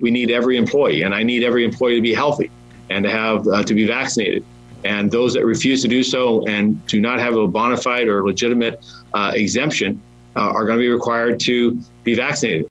We 0.00 0.10
need 0.10 0.30
every 0.30 0.56
employee, 0.56 1.02
and 1.02 1.14
I 1.14 1.22
need 1.22 1.42
every 1.42 1.64
employee 1.64 1.96
to 1.96 2.02
be 2.02 2.14
healthy 2.14 2.50
and 2.90 3.04
to 3.04 3.10
have 3.10 3.46
uh, 3.48 3.62
to 3.62 3.74
be 3.74 3.86
vaccinated. 3.86 4.44
And 4.84 5.10
those 5.10 5.34
that 5.34 5.44
refuse 5.44 5.82
to 5.82 5.88
do 5.88 6.02
so 6.02 6.46
and 6.46 6.84
do 6.86 7.00
not 7.00 7.18
have 7.18 7.34
a 7.36 7.46
bona 7.48 7.76
fide 7.76 8.08
or 8.08 8.24
legitimate 8.24 8.84
uh, 9.14 9.32
exemption 9.34 10.00
uh, 10.36 10.40
are 10.40 10.64
going 10.64 10.78
to 10.78 10.82
be 10.82 10.88
required 10.88 11.40
to 11.40 11.80
be 12.04 12.14
vaccinated. 12.14 12.68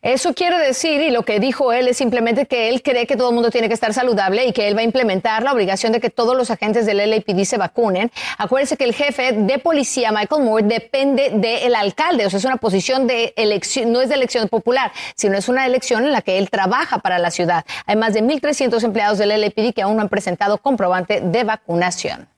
Eso 0.00 0.32
quiere 0.32 0.58
decir, 0.58 1.00
y 1.02 1.10
lo 1.10 1.24
que 1.24 1.40
dijo 1.40 1.72
él 1.72 1.88
es 1.88 1.96
simplemente 1.96 2.46
que 2.46 2.68
él 2.68 2.82
cree 2.82 3.04
que 3.04 3.16
todo 3.16 3.30
el 3.30 3.34
mundo 3.34 3.50
tiene 3.50 3.66
que 3.66 3.74
estar 3.74 3.92
saludable 3.92 4.46
y 4.46 4.52
que 4.52 4.68
él 4.68 4.76
va 4.76 4.82
a 4.82 4.84
implementar 4.84 5.42
la 5.42 5.52
obligación 5.52 5.90
de 5.90 5.98
que 5.98 6.08
todos 6.08 6.36
los 6.36 6.52
agentes 6.52 6.86
del 6.86 6.98
LAPD 6.98 7.42
se 7.42 7.58
vacunen. 7.58 8.12
Acuérdense 8.38 8.76
que 8.76 8.84
el 8.84 8.94
jefe 8.94 9.32
de 9.32 9.58
policía, 9.58 10.12
Michael 10.12 10.44
Moore, 10.44 10.62
depende 10.62 11.30
del 11.34 11.74
alcalde, 11.74 12.26
o 12.26 12.30
sea, 12.30 12.38
es 12.38 12.44
una 12.44 12.58
posición 12.58 13.08
de 13.08 13.34
elección, 13.36 13.90
no 13.90 14.00
es 14.00 14.08
de 14.08 14.14
elección 14.14 14.48
popular, 14.48 14.92
sino 15.16 15.36
es 15.36 15.48
una 15.48 15.66
elección 15.66 16.04
en 16.04 16.12
la 16.12 16.22
que 16.22 16.38
él 16.38 16.48
trabaja 16.48 16.98
para 16.98 17.18
la 17.18 17.32
ciudad. 17.32 17.64
Hay 17.84 17.96
más 17.96 18.14
de 18.14 18.22
1.300 18.22 18.84
empleados 18.84 19.18
del 19.18 19.30
LAPD 19.30 19.74
que 19.74 19.82
aún 19.82 19.96
no 19.96 20.02
han 20.02 20.08
presentado 20.08 20.58
comprobante 20.58 21.22
de 21.22 21.42
vacunación. 21.42 22.28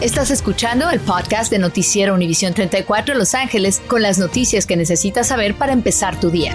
Estás 0.00 0.30
escuchando 0.30 0.90
el 0.90 1.00
podcast 1.00 1.50
de 1.50 1.58
Noticiero 1.58 2.14
Univisión 2.14 2.54
34 2.54 3.16
Los 3.16 3.34
Ángeles 3.34 3.82
con 3.88 4.00
las 4.00 4.16
noticias 4.16 4.64
que 4.64 4.76
necesitas 4.76 5.26
saber 5.26 5.56
para 5.56 5.72
empezar 5.72 6.20
tu 6.20 6.30
día. 6.30 6.54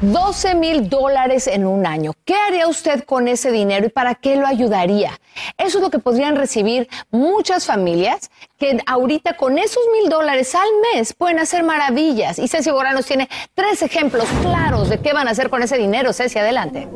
12 0.00 0.56
mil 0.56 0.88
dólares 0.88 1.46
en 1.46 1.68
un 1.68 1.86
año. 1.86 2.14
¿Qué 2.24 2.34
haría 2.34 2.66
usted 2.66 3.04
con 3.04 3.28
ese 3.28 3.52
dinero 3.52 3.86
y 3.86 3.90
para 3.90 4.16
qué 4.16 4.34
lo 4.34 4.44
ayudaría? 4.44 5.20
Eso 5.56 5.78
es 5.78 5.84
lo 5.84 5.90
que 5.90 6.00
podrían 6.00 6.34
recibir 6.34 6.88
muchas 7.12 7.64
familias 7.64 8.32
que 8.58 8.82
ahorita 8.86 9.36
con 9.36 9.56
esos 9.56 9.84
mil 9.92 10.10
dólares 10.10 10.56
al 10.56 10.68
mes 10.92 11.12
pueden 11.12 11.38
hacer 11.38 11.62
maravillas. 11.62 12.40
Y 12.40 12.48
Ceci 12.48 12.72
Bora 12.72 12.92
nos 12.92 13.06
tiene 13.06 13.28
tres 13.54 13.82
ejemplos 13.82 14.26
claros 14.42 14.88
de 14.88 14.98
qué 14.98 15.12
van 15.12 15.28
a 15.28 15.30
hacer 15.30 15.48
con 15.48 15.62
ese 15.62 15.78
dinero. 15.78 16.12
Ceci, 16.12 16.40
adelante. 16.40 16.88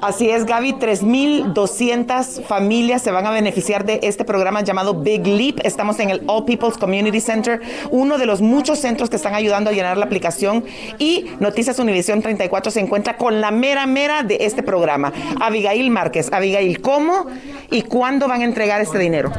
Así 0.00 0.30
es, 0.30 0.46
Gaby, 0.46 0.72
3.200 0.74 2.42
familias 2.44 3.02
se 3.02 3.10
van 3.10 3.26
a 3.26 3.30
beneficiar 3.30 3.84
de 3.84 4.00
este 4.02 4.24
programa 4.24 4.62
llamado 4.62 4.94
Big 4.94 5.26
Leap. 5.26 5.60
Estamos 5.62 6.00
en 6.00 6.08
el 6.08 6.22
All 6.26 6.46
People's 6.46 6.78
Community 6.78 7.20
Center, 7.20 7.60
uno 7.90 8.16
de 8.16 8.24
los 8.24 8.40
muchos 8.40 8.78
centros 8.78 9.10
que 9.10 9.16
están 9.16 9.34
ayudando 9.34 9.68
a 9.68 9.74
llenar 9.74 9.98
la 9.98 10.06
aplicación. 10.06 10.64
Y 10.98 11.26
Noticias 11.38 11.78
Univisión 11.78 12.22
34 12.22 12.70
se 12.70 12.80
encuentra 12.80 13.18
con 13.18 13.42
la 13.42 13.50
mera 13.50 13.84
mera 13.86 14.22
de 14.22 14.38
este 14.40 14.62
programa. 14.62 15.12
Abigail 15.38 15.90
Márquez. 15.90 16.32
Abigail, 16.32 16.80
¿cómo 16.80 17.26
y 17.70 17.82
cuándo 17.82 18.26
van 18.26 18.40
a 18.40 18.44
entregar 18.44 18.80
este 18.80 18.98
dinero? 18.98 19.30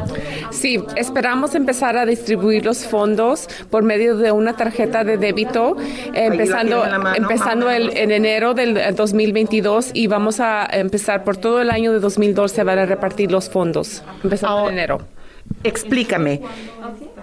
Sí, 0.52 0.80
esperamos 0.96 1.56
empezar 1.56 1.98
a 1.98 2.06
distribuir 2.06 2.66
los 2.66 2.86
fondos 2.86 3.48
por 3.72 3.82
medio 3.82 4.16
de 4.16 4.32
una 4.32 4.56
tarjeta 4.56 5.04
de 5.04 5.18
débito, 5.18 5.76
empezando, 6.14 6.84
empezando 7.16 7.72
en 7.72 8.12
enero 8.12 8.54
del 8.54 8.96
2022 8.96 9.90
y 9.94 10.06
vamos 10.06 10.40
a 10.40 10.51
empezar 10.72 11.24
por 11.24 11.38
todo 11.38 11.62
el 11.62 11.70
año 11.70 11.92
de 11.94 12.00
2012 12.00 12.64
van 12.64 12.80
a 12.80 12.86
repartir 12.86 13.32
los 13.32 13.50
fondos, 13.50 14.04
empezando 14.24 14.68
en 14.68 14.74
enero. 14.74 15.00
Explícame 15.64 16.42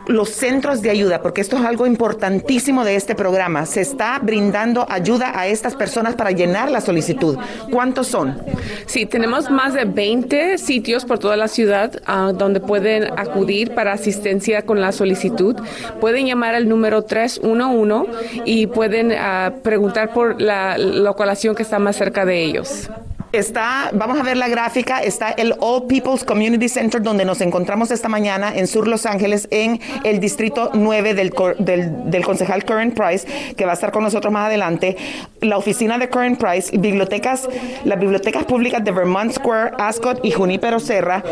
los 0.09 0.31
centros 0.31 0.81
de 0.81 0.91
ayuda, 0.91 1.23
porque 1.23 1.43
esto 1.43 1.57
es 1.57 1.65
algo 1.65 1.87
importantísimo 1.87 2.85
de 2.85 2.97
este 2.97 3.15
programa. 3.15 3.67
Se 3.67 3.83
está 3.83 4.19
brindando 4.21 4.87
ayuda 4.89 5.39
a 5.39 5.47
estas 5.47 5.77
personas 5.77 6.15
para 6.15 6.31
llenar 6.31 6.71
la 6.71 6.81
solicitud. 6.81 7.39
¿Cuántos 7.71 8.09
son? 8.09 8.39
Sí, 8.87 9.05
tenemos 9.07 9.51
más 9.51 9.75
de 9.75 9.85
20 9.85 10.59
sitios 10.59 11.05
por 11.05 11.19
toda 11.19 11.37
la 11.37 11.47
ciudad 11.47 12.01
ah, 12.07 12.33
donde 12.35 12.61
pueden 12.61 13.05
acudir 13.19 13.75
para 13.75 13.93
asistencia 13.93 14.63
con 14.63 14.81
la 14.81 14.93
solicitud. 14.93 15.57
Pueden 16.01 16.27
llamar 16.27 16.55
al 16.55 16.69
número 16.69 17.03
311 17.03 18.11
y 18.47 18.67
pueden 18.67 19.13
ah, 19.13 19.53
preguntar 19.63 20.15
por 20.15 20.41
la 20.41 20.79
localización 20.79 21.55
que 21.55 21.63
está 21.63 21.79
más 21.79 21.97
cerca 21.97 22.25
de 22.25 22.43
ellos. 22.43 22.89
Está, 23.31 23.91
vamos 23.93 24.19
a 24.19 24.23
ver 24.23 24.39
la 24.39 24.49
gráfica, 24.49 25.03
está 25.03 25.31
el 25.33 25.55
All 25.61 25.87
People's 25.87 26.25
Community 26.25 26.67
Center 26.67 27.03
donde 27.03 27.27
nos 27.27 27.43
encontramos 27.43 27.91
esta 27.91 28.09
mañana 28.09 28.57
en 28.57 28.67
Sur 28.67 28.89
Los 28.89 29.05
Ángeles, 29.05 29.49
en 29.51 29.81
el 30.03 30.19
distrito 30.19 30.71
9 30.73 31.13
del, 31.13 31.35
del, 31.59 32.11
del 32.11 32.25
concejal 32.25 32.65
Current 32.65 32.95
Price, 32.95 33.27
que 33.55 33.67
va 33.67 33.73
a 33.73 33.75
estar 33.75 33.93
con 33.93 34.03
nosotros 34.03 34.33
más 34.33 34.47
adelante. 34.47 34.97
La 35.43 35.59
oficina 35.59 35.99
de 35.99 36.09
Current 36.09 36.41
Price, 36.41 36.75
bibliotecas, 36.79 37.47
las 37.85 38.01
bibliotecas 38.01 38.45
públicas 38.45 38.83
de 38.83 38.93
Vermont 38.93 39.31
Square, 39.33 39.73
Ascot 39.79 40.25
y 40.25 40.31
Junipero 40.31 40.81
Serra. 40.81 41.23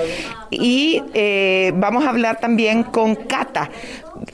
Y 0.50 1.02
eh, 1.14 1.72
vamos 1.76 2.04
a 2.04 2.10
hablar 2.10 2.40
también 2.40 2.82
con 2.82 3.14
Cata. 3.14 3.70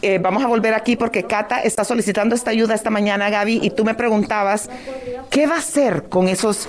Eh, 0.01 0.19
vamos 0.21 0.43
a 0.43 0.49
volver 0.49 0.75
aquí 0.75 0.97
porque 0.97 1.25
Cata 1.25 1.61
está 1.61 1.85
solicitando 1.85 2.35
esta 2.35 2.51
ayuda 2.51 2.75
esta 2.75 2.91
mañana, 2.91 3.31
Gaby, 3.31 3.61
y 3.63 3.71
tú 3.71 3.85
me 3.85 3.95
preguntabas, 3.95 4.69
¿qué 5.31 5.47
va 5.47 5.57
a 5.57 5.59
hacer 5.59 6.09
con 6.09 6.29
esos 6.29 6.69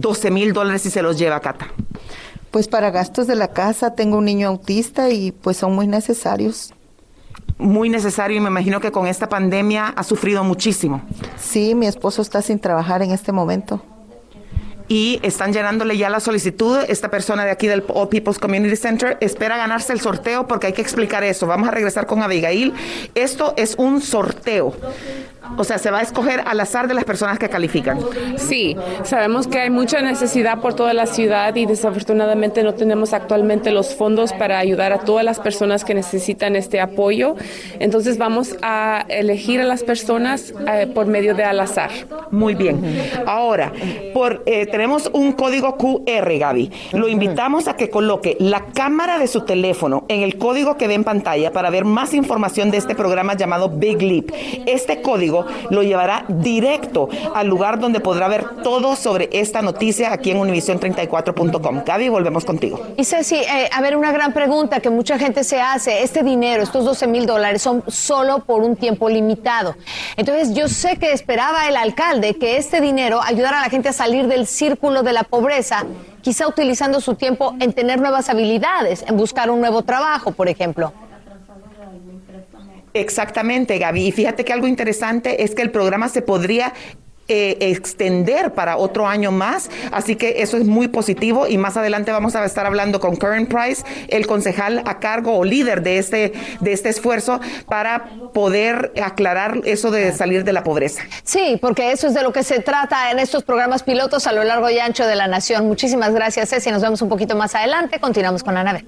12 0.00 0.30
mil 0.30 0.52
dólares 0.52 0.82
si 0.82 0.90
se 0.90 1.02
los 1.02 1.18
lleva 1.18 1.40
Cata? 1.40 1.68
Pues 2.50 2.68
para 2.68 2.90
gastos 2.90 3.26
de 3.26 3.34
la 3.34 3.48
casa 3.48 3.94
tengo 3.94 4.18
un 4.18 4.24
niño 4.24 4.48
autista 4.48 5.10
y 5.10 5.32
pues 5.32 5.56
son 5.56 5.74
muy 5.74 5.86
necesarios. 5.86 6.72
Muy 7.58 7.88
necesario 7.90 8.36
y 8.36 8.40
me 8.40 8.48
imagino 8.48 8.80
que 8.80 8.92
con 8.92 9.06
esta 9.06 9.28
pandemia 9.28 9.88
ha 9.88 10.04
sufrido 10.04 10.44
muchísimo. 10.44 11.02
Sí, 11.36 11.74
mi 11.74 11.86
esposo 11.86 12.22
está 12.22 12.40
sin 12.40 12.58
trabajar 12.58 13.02
en 13.02 13.10
este 13.10 13.32
momento 13.32 13.82
y 14.88 15.20
están 15.22 15.52
llenándole 15.52 15.96
ya 15.96 16.08
la 16.08 16.20
solicitud. 16.20 16.78
Esta 16.88 17.10
persona 17.10 17.44
de 17.44 17.50
aquí 17.50 17.66
del 17.66 17.84
All 17.88 18.08
People's 18.08 18.38
Community 18.38 18.74
Center 18.76 19.18
espera 19.20 19.56
ganarse 19.56 19.92
el 19.92 20.00
sorteo 20.00 20.46
porque 20.46 20.68
hay 20.68 20.72
que 20.72 20.82
explicar 20.82 21.22
eso. 21.22 21.46
Vamos 21.46 21.68
a 21.68 21.72
regresar 21.72 22.06
con 22.06 22.22
Abigail. 22.22 22.72
Esto 23.14 23.52
es 23.56 23.74
un 23.76 24.00
sorteo. 24.00 24.74
O 25.56 25.64
sea, 25.64 25.78
se 25.78 25.90
va 25.90 25.98
a 25.98 26.02
escoger 26.02 26.42
al 26.46 26.60
azar 26.60 26.88
de 26.88 26.94
las 26.94 27.04
personas 27.04 27.38
que 27.38 27.48
califican. 27.48 27.98
Sí, 28.36 28.76
sabemos 29.04 29.46
que 29.46 29.58
hay 29.58 29.70
mucha 29.70 30.00
necesidad 30.02 30.60
por 30.60 30.74
toda 30.74 30.92
la 30.92 31.06
ciudad 31.06 31.54
y 31.56 31.66
desafortunadamente 31.66 32.62
no 32.62 32.74
tenemos 32.74 33.12
actualmente 33.12 33.70
los 33.70 33.94
fondos 33.94 34.32
para 34.32 34.58
ayudar 34.58 34.92
a 34.92 34.98
todas 35.00 35.24
las 35.24 35.40
personas 35.40 35.84
que 35.84 35.94
necesitan 35.94 36.56
este 36.56 36.80
apoyo. 36.80 37.36
Entonces 37.78 38.18
vamos 38.18 38.56
a 38.62 39.04
elegir 39.08 39.60
a 39.60 39.64
las 39.64 39.82
personas 39.82 40.54
eh, 40.72 40.86
por 40.92 41.06
medio 41.06 41.34
de 41.34 41.44
al 41.44 41.60
azar. 41.60 41.90
Muy 42.30 42.54
bien. 42.54 42.80
Ahora, 43.26 43.72
por, 44.12 44.42
eh, 44.46 44.66
tenemos 44.66 45.10
un 45.12 45.32
código 45.32 45.76
QR, 45.76 46.38
Gaby. 46.38 46.70
Lo 46.92 47.08
invitamos 47.08 47.68
a 47.68 47.76
que 47.76 47.90
coloque 47.90 48.36
la 48.40 48.66
cámara 48.66 49.18
de 49.18 49.26
su 49.26 49.42
teléfono 49.42 50.04
en 50.08 50.22
el 50.22 50.38
código 50.38 50.76
que 50.76 50.88
ve 50.88 50.94
en 50.94 51.04
pantalla 51.04 51.52
para 51.52 51.70
ver 51.70 51.84
más 51.84 52.14
información 52.14 52.70
de 52.70 52.78
este 52.78 52.94
programa 52.94 53.34
llamado 53.34 53.68
Big 53.68 54.02
Leap. 54.02 54.30
Este 54.66 55.00
código 55.02 55.37
lo 55.70 55.82
llevará 55.82 56.24
directo 56.28 57.08
al 57.34 57.46
lugar 57.46 57.78
donde 57.78 58.00
podrá 58.00 58.28
ver 58.28 58.44
todo 58.62 58.96
sobre 58.96 59.28
esta 59.32 59.62
noticia 59.62 60.12
aquí 60.12 60.30
en 60.30 60.38
univision34.com. 60.38 61.82
Gaby, 61.84 62.08
volvemos 62.08 62.44
contigo. 62.44 62.80
Y 62.96 63.04
Ceci, 63.04 63.36
eh, 63.36 63.68
a 63.72 63.80
ver, 63.80 63.96
una 63.96 64.12
gran 64.12 64.32
pregunta 64.32 64.80
que 64.80 64.90
mucha 64.90 65.18
gente 65.18 65.44
se 65.44 65.60
hace. 65.60 66.02
Este 66.02 66.22
dinero, 66.22 66.62
estos 66.62 66.84
12 66.84 67.06
mil 67.06 67.26
dólares, 67.26 67.62
son 67.62 67.82
solo 67.88 68.40
por 68.40 68.62
un 68.62 68.76
tiempo 68.76 69.08
limitado. 69.08 69.74
Entonces, 70.16 70.54
yo 70.54 70.68
sé 70.68 70.96
que 70.96 71.12
esperaba 71.12 71.68
el 71.68 71.76
alcalde 71.76 72.34
que 72.34 72.56
este 72.56 72.80
dinero 72.80 73.20
ayudara 73.22 73.60
a 73.60 73.62
la 73.62 73.70
gente 73.70 73.88
a 73.88 73.92
salir 73.92 74.26
del 74.26 74.46
círculo 74.46 75.02
de 75.02 75.12
la 75.12 75.24
pobreza, 75.24 75.84
quizá 76.22 76.48
utilizando 76.48 77.00
su 77.00 77.14
tiempo 77.14 77.54
en 77.60 77.72
tener 77.72 78.00
nuevas 78.00 78.28
habilidades, 78.28 79.04
en 79.06 79.16
buscar 79.16 79.50
un 79.50 79.60
nuevo 79.60 79.82
trabajo, 79.82 80.32
por 80.32 80.48
ejemplo. 80.48 80.92
Exactamente, 83.00 83.78
Gaby. 83.78 84.06
Y 84.06 84.12
fíjate 84.12 84.44
que 84.44 84.52
algo 84.52 84.66
interesante 84.66 85.44
es 85.44 85.54
que 85.54 85.62
el 85.62 85.70
programa 85.70 86.08
se 86.08 86.22
podría 86.22 86.72
eh, 87.30 87.58
extender 87.60 88.54
para 88.54 88.78
otro 88.78 89.06
año 89.06 89.30
más. 89.30 89.68
Así 89.92 90.16
que 90.16 90.40
eso 90.40 90.56
es 90.56 90.64
muy 90.64 90.88
positivo 90.88 91.46
y 91.46 91.58
más 91.58 91.76
adelante 91.76 92.10
vamos 92.10 92.34
a 92.34 92.44
estar 92.46 92.64
hablando 92.64 93.00
con 93.00 93.16
Current 93.16 93.52
Price, 93.52 93.84
el 94.08 94.26
concejal 94.26 94.82
a 94.86 94.98
cargo 94.98 95.36
o 95.36 95.44
líder 95.44 95.82
de 95.82 95.98
este, 95.98 96.32
de 96.60 96.72
este 96.72 96.88
esfuerzo 96.88 97.38
para 97.66 98.06
poder 98.32 98.94
aclarar 99.02 99.60
eso 99.64 99.90
de 99.90 100.12
salir 100.12 100.42
de 100.42 100.54
la 100.54 100.64
pobreza. 100.64 101.02
Sí, 101.22 101.58
porque 101.60 101.92
eso 101.92 102.06
es 102.06 102.14
de 102.14 102.22
lo 102.22 102.32
que 102.32 102.42
se 102.42 102.60
trata 102.60 103.10
en 103.10 103.18
estos 103.18 103.44
programas 103.44 103.82
pilotos 103.82 104.26
a 104.26 104.32
lo 104.32 104.42
largo 104.42 104.70
y 104.70 104.78
ancho 104.78 105.06
de 105.06 105.14
la 105.14 105.26
nación. 105.26 105.66
Muchísimas 105.66 106.14
gracias, 106.14 106.48
Ceci. 106.48 106.70
Nos 106.70 106.80
vemos 106.80 107.02
un 107.02 107.10
poquito 107.10 107.36
más 107.36 107.54
adelante. 107.54 108.00
Continuamos 108.00 108.42
con 108.42 108.54
la 108.54 108.64
nave. 108.64 108.86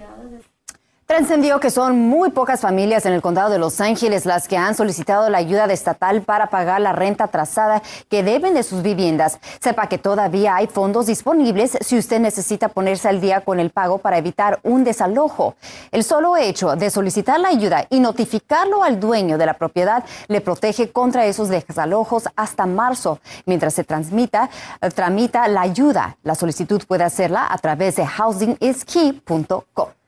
Trascendió 1.11 1.59
que 1.59 1.70
son 1.70 1.99
muy 1.99 2.31
pocas 2.31 2.61
familias 2.61 3.05
en 3.05 3.12
el 3.12 3.20
condado 3.20 3.51
de 3.51 3.59
Los 3.59 3.81
Ángeles 3.81 4.27
las 4.27 4.46
que 4.46 4.57
han 4.57 4.77
solicitado 4.77 5.29
la 5.29 5.38
ayuda 5.38 5.64
estatal 5.64 6.23
para 6.23 6.51
pagar 6.51 6.81
la 6.81 6.92
renta 6.92 7.25
atrasada 7.25 7.83
que 8.09 8.23
deben 8.23 8.55
de 8.55 8.62
sus 8.62 8.83
viviendas. 8.83 9.40
Sepa 9.61 9.88
que 9.88 9.99
todavía 9.99 10.55
hay 10.55 10.68
fondos 10.68 11.07
disponibles 11.07 11.77
si 11.81 11.99
usted 11.99 12.20
necesita 12.20 12.68
ponerse 12.68 13.09
al 13.09 13.20
día 13.20 13.40
con 13.40 13.59
el 13.59 13.70
pago 13.70 13.99
para 13.99 14.18
evitar 14.18 14.61
un 14.62 14.85
desalojo. 14.85 15.57
El 15.90 16.05
solo 16.05 16.37
hecho 16.37 16.77
de 16.77 16.90
solicitar 16.90 17.40
la 17.40 17.49
ayuda 17.49 17.88
y 17.90 17.99
notificarlo 17.99 18.85
al 18.85 19.01
dueño 19.01 19.37
de 19.37 19.46
la 19.46 19.55
propiedad 19.55 20.05
le 20.29 20.40
protege 20.40 20.92
contra 20.92 21.27
esos 21.27 21.49
desalojos 21.49 22.29
hasta 22.37 22.66
marzo. 22.66 23.18
Mientras 23.46 23.75
se 23.75 23.83
transmita, 23.83 24.49
tramita 24.94 25.49
la 25.49 25.62
ayuda. 25.62 26.18
La 26.23 26.37
solicitud 26.37 26.81
puede 26.87 27.03
hacerla 27.03 27.49
a 27.51 27.59
través 27.59 27.96
de 27.96 28.07
housingiskey.com. 28.07 29.99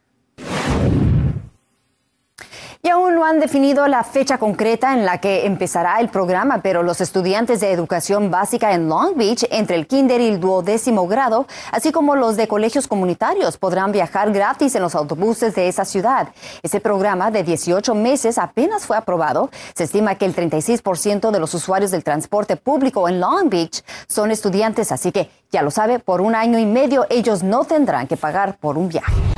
Y 2.84 2.88
aún 2.88 3.14
no 3.14 3.24
han 3.24 3.38
definido 3.38 3.86
la 3.86 4.02
fecha 4.02 4.38
concreta 4.38 4.92
en 4.92 5.06
la 5.06 5.18
que 5.18 5.46
empezará 5.46 6.00
el 6.00 6.08
programa, 6.08 6.62
pero 6.64 6.82
los 6.82 7.00
estudiantes 7.00 7.60
de 7.60 7.70
educación 7.70 8.28
básica 8.28 8.72
en 8.72 8.88
Long 8.88 9.16
Beach, 9.16 9.46
entre 9.52 9.76
el 9.76 9.86
kinder 9.86 10.20
y 10.20 10.26
el 10.26 10.40
duodécimo 10.40 11.06
grado, 11.06 11.46
así 11.70 11.92
como 11.92 12.16
los 12.16 12.34
de 12.34 12.48
colegios 12.48 12.88
comunitarios, 12.88 13.56
podrán 13.56 13.92
viajar 13.92 14.32
gratis 14.32 14.74
en 14.74 14.82
los 14.82 14.96
autobuses 14.96 15.54
de 15.54 15.68
esa 15.68 15.84
ciudad. 15.84 16.30
Ese 16.64 16.80
programa 16.80 17.30
de 17.30 17.44
18 17.44 17.94
meses 17.94 18.36
apenas 18.36 18.84
fue 18.84 18.96
aprobado. 18.96 19.48
Se 19.76 19.84
estima 19.84 20.16
que 20.16 20.24
el 20.24 20.34
36% 20.34 21.30
de 21.30 21.38
los 21.38 21.54
usuarios 21.54 21.92
del 21.92 22.02
transporte 22.02 22.56
público 22.56 23.08
en 23.08 23.20
Long 23.20 23.48
Beach 23.48 23.84
son 24.08 24.32
estudiantes, 24.32 24.90
así 24.90 25.12
que 25.12 25.30
ya 25.52 25.62
lo 25.62 25.70
sabe, 25.70 26.00
por 26.00 26.20
un 26.20 26.34
año 26.34 26.58
y 26.58 26.66
medio 26.66 27.06
ellos 27.10 27.44
no 27.44 27.64
tendrán 27.64 28.08
que 28.08 28.16
pagar 28.16 28.56
por 28.58 28.76
un 28.76 28.88
viaje. 28.88 29.31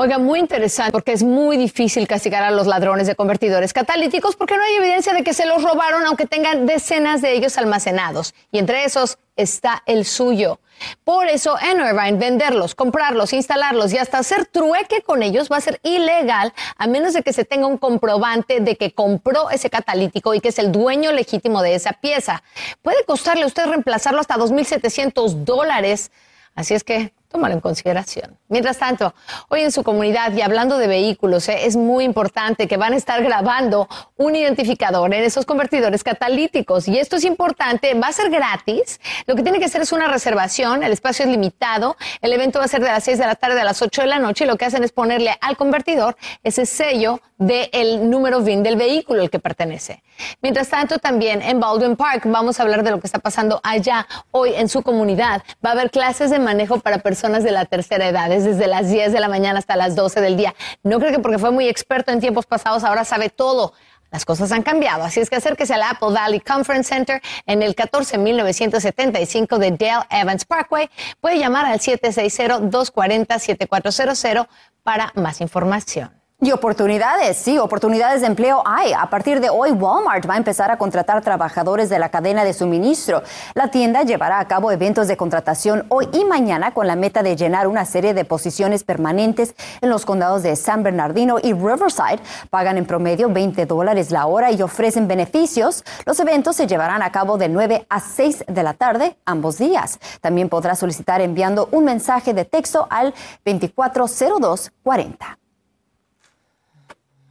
Oiga, 0.00 0.18
muy 0.18 0.38
interesante 0.38 0.92
porque 0.92 1.10
es 1.10 1.24
muy 1.24 1.56
difícil 1.56 2.06
castigar 2.06 2.44
a 2.44 2.52
los 2.52 2.68
ladrones 2.68 3.08
de 3.08 3.16
convertidores 3.16 3.72
catalíticos 3.72 4.36
porque 4.36 4.56
no 4.56 4.62
hay 4.62 4.76
evidencia 4.76 5.12
de 5.12 5.24
que 5.24 5.34
se 5.34 5.44
los 5.44 5.60
robaron 5.60 6.06
aunque 6.06 6.24
tengan 6.24 6.66
decenas 6.66 7.20
de 7.20 7.32
ellos 7.32 7.58
almacenados. 7.58 8.32
Y 8.52 8.60
entre 8.60 8.84
esos 8.84 9.18
está 9.34 9.82
el 9.86 10.04
suyo. 10.04 10.60
Por 11.02 11.26
eso 11.26 11.56
en 11.60 11.80
Irvine 11.80 12.16
venderlos, 12.16 12.76
comprarlos, 12.76 13.32
instalarlos 13.32 13.92
y 13.92 13.98
hasta 13.98 14.18
hacer 14.18 14.46
trueque 14.46 15.02
con 15.02 15.24
ellos 15.24 15.48
va 15.50 15.56
a 15.56 15.60
ser 15.60 15.80
ilegal 15.82 16.52
a 16.76 16.86
menos 16.86 17.12
de 17.12 17.22
que 17.22 17.32
se 17.32 17.44
tenga 17.44 17.66
un 17.66 17.76
comprobante 17.76 18.60
de 18.60 18.76
que 18.76 18.92
compró 18.92 19.50
ese 19.50 19.68
catalítico 19.68 20.32
y 20.32 20.40
que 20.40 20.50
es 20.50 20.60
el 20.60 20.70
dueño 20.70 21.10
legítimo 21.10 21.60
de 21.60 21.74
esa 21.74 21.94
pieza. 21.94 22.44
Puede 22.82 23.04
costarle 23.04 23.42
a 23.42 23.46
usted 23.48 23.66
reemplazarlo 23.66 24.20
hasta 24.20 24.36
2.700 24.36 25.42
dólares. 25.42 26.12
Así 26.54 26.74
es 26.74 26.84
que 26.84 27.17
tómalo 27.28 27.54
en 27.54 27.60
consideración. 27.60 28.38
Mientras 28.48 28.78
tanto, 28.78 29.14
hoy 29.48 29.60
en 29.60 29.70
su 29.70 29.84
comunidad 29.84 30.32
y 30.32 30.40
hablando 30.40 30.78
de 30.78 30.86
vehículos, 30.86 31.48
eh, 31.48 31.66
es 31.66 31.76
muy 31.76 32.04
importante 32.04 32.66
que 32.66 32.78
van 32.78 32.94
a 32.94 32.96
estar 32.96 33.22
grabando 33.22 33.86
un 34.16 34.34
identificador 34.34 35.12
en 35.12 35.22
esos 35.22 35.44
convertidores 35.44 36.02
catalíticos. 36.02 36.88
Y 36.88 36.98
esto 36.98 37.16
es 37.16 37.24
importante, 37.24 37.92
va 37.94 38.08
a 38.08 38.12
ser 38.12 38.30
gratis. 38.30 38.98
Lo 39.26 39.36
que 39.36 39.42
tiene 39.42 39.58
que 39.58 39.66
hacer 39.66 39.82
es 39.82 39.92
una 39.92 40.08
reservación, 40.08 40.82
el 40.82 40.92
espacio 40.92 41.26
es 41.26 41.30
limitado, 41.30 41.96
el 42.22 42.32
evento 42.32 42.58
va 42.60 42.64
a 42.64 42.68
ser 42.68 42.80
de 42.80 42.88
las 42.88 43.04
6 43.04 43.18
de 43.18 43.26
la 43.26 43.34
tarde 43.34 43.60
a 43.60 43.64
las 43.64 43.82
8 43.82 44.02
de 44.02 44.08
la 44.08 44.18
noche 44.18 44.44
y 44.44 44.46
lo 44.46 44.56
que 44.56 44.64
hacen 44.64 44.82
es 44.82 44.92
ponerle 44.92 45.36
al 45.42 45.56
convertidor 45.58 46.16
ese 46.42 46.64
sello 46.64 47.20
del 47.36 48.08
número 48.08 48.40
VIN 48.40 48.62
del 48.62 48.76
vehículo 48.76 49.22
al 49.22 49.30
que 49.30 49.38
pertenece. 49.38 50.02
Mientras 50.40 50.68
tanto, 50.68 50.98
también 50.98 51.42
en 51.42 51.60
Baldwin 51.60 51.94
Park 51.94 52.22
vamos 52.24 52.58
a 52.58 52.62
hablar 52.62 52.82
de 52.82 52.90
lo 52.90 53.00
que 53.00 53.06
está 53.06 53.18
pasando 53.20 53.60
allá 53.62 54.08
hoy 54.32 54.54
en 54.54 54.68
su 54.68 54.82
comunidad. 54.82 55.42
Va 55.64 55.70
a 55.70 55.72
haber 55.74 55.90
clases 55.90 56.30
de 56.30 56.38
manejo 56.38 56.80
para 56.80 56.98
personas 56.98 57.17
de 57.22 57.50
la 57.50 57.64
tercera 57.64 58.06
edad 58.08 58.28
desde 58.30 58.68
las 58.68 58.88
10 58.88 59.12
de 59.12 59.20
la 59.20 59.28
mañana 59.28 59.58
hasta 59.58 59.74
las 59.76 59.96
12 59.96 60.20
del 60.20 60.36
día. 60.36 60.54
No 60.82 61.00
creo 61.00 61.10
que 61.10 61.18
porque 61.18 61.38
fue 61.38 61.50
muy 61.50 61.66
experto 61.68 62.12
en 62.12 62.20
tiempos 62.20 62.46
pasados 62.46 62.84
ahora 62.84 63.04
sabe 63.04 63.28
todo. 63.28 63.72
Las 64.10 64.24
cosas 64.24 64.52
han 64.52 64.62
cambiado, 64.62 65.04
así 65.04 65.20
es 65.20 65.28
que 65.28 65.36
acérquese 65.36 65.74
al 65.74 65.82
Apple 65.82 66.12
Valley 66.12 66.40
Conference 66.40 66.94
Center 66.94 67.20
en 67.44 67.62
el 67.62 67.74
14975 67.74 69.58
de 69.58 69.72
Dale 69.72 70.06
Evans 70.10 70.46
Parkway. 70.46 70.88
Puede 71.20 71.38
llamar 71.38 71.66
al 71.66 71.78
760-240-7400 71.80 74.48
para 74.82 75.12
más 75.14 75.42
información. 75.42 76.17
Y 76.40 76.52
oportunidades, 76.52 77.36
sí, 77.36 77.58
oportunidades 77.58 78.20
de 78.20 78.28
empleo 78.28 78.62
hay. 78.64 78.92
A 78.92 79.10
partir 79.10 79.40
de 79.40 79.50
hoy, 79.50 79.72
Walmart 79.72 80.24
va 80.30 80.34
a 80.34 80.36
empezar 80.36 80.70
a 80.70 80.78
contratar 80.78 81.20
trabajadores 81.20 81.88
de 81.88 81.98
la 81.98 82.10
cadena 82.10 82.44
de 82.44 82.52
suministro. 82.52 83.24
La 83.54 83.72
tienda 83.72 84.04
llevará 84.04 84.38
a 84.38 84.46
cabo 84.46 84.70
eventos 84.70 85.08
de 85.08 85.16
contratación 85.16 85.84
hoy 85.88 86.08
y 86.12 86.24
mañana 86.24 86.72
con 86.72 86.86
la 86.86 86.94
meta 86.94 87.24
de 87.24 87.34
llenar 87.34 87.66
una 87.66 87.84
serie 87.84 88.14
de 88.14 88.24
posiciones 88.24 88.84
permanentes 88.84 89.56
en 89.80 89.90
los 89.90 90.06
condados 90.06 90.44
de 90.44 90.54
San 90.54 90.84
Bernardino 90.84 91.38
y 91.42 91.54
Riverside. 91.54 92.20
Pagan 92.50 92.78
en 92.78 92.86
promedio 92.86 93.28
20 93.28 93.66
dólares 93.66 94.12
la 94.12 94.26
hora 94.26 94.52
y 94.52 94.62
ofrecen 94.62 95.08
beneficios. 95.08 95.82
Los 96.06 96.20
eventos 96.20 96.54
se 96.54 96.68
llevarán 96.68 97.02
a 97.02 97.10
cabo 97.10 97.36
de 97.36 97.48
9 97.48 97.84
a 97.88 97.98
6 97.98 98.44
de 98.46 98.62
la 98.62 98.74
tarde 98.74 99.16
ambos 99.24 99.58
días. 99.58 99.98
También 100.20 100.48
podrá 100.48 100.76
solicitar 100.76 101.20
enviando 101.20 101.68
un 101.72 101.82
mensaje 101.84 102.32
de 102.32 102.44
texto 102.44 102.86
al 102.90 103.12
240240. 103.44 105.37